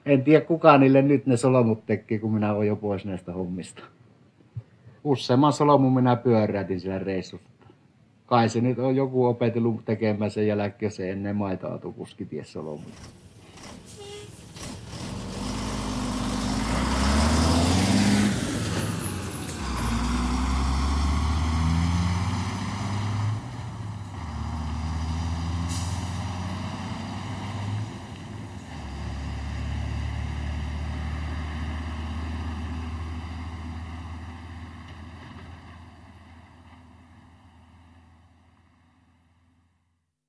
En 0.06 0.24
tiedä 0.24 0.46
kuka 0.46 0.78
niille 0.78 1.02
nyt 1.02 1.26
ne 1.26 1.38
solmut 1.38 1.86
teki, 1.86 2.20
kun 2.20 2.34
minä 2.34 2.54
olen 2.54 2.68
jo 2.68 2.76
pois 2.76 3.06
näistä 3.06 3.34
hommista 3.34 3.84
useamman 5.06 5.54
solmun 5.54 5.94
minä 5.94 6.16
pyöräytin 6.16 6.80
sillä 6.80 7.00
reissussa. 7.00 7.55
Kai 8.26 8.50
se 8.50 8.62
nyt 8.62 8.80
on 8.80 8.96
joku 8.96 9.26
opetellut 9.26 9.86
tekemään 9.86 10.32
sen 10.32 10.48
jälkeen 10.48 10.92
se 10.92 11.12
ennen 11.12 11.36
maitoautokuski 11.36 12.26
ties 12.26 12.54
solmuja. 12.54 12.96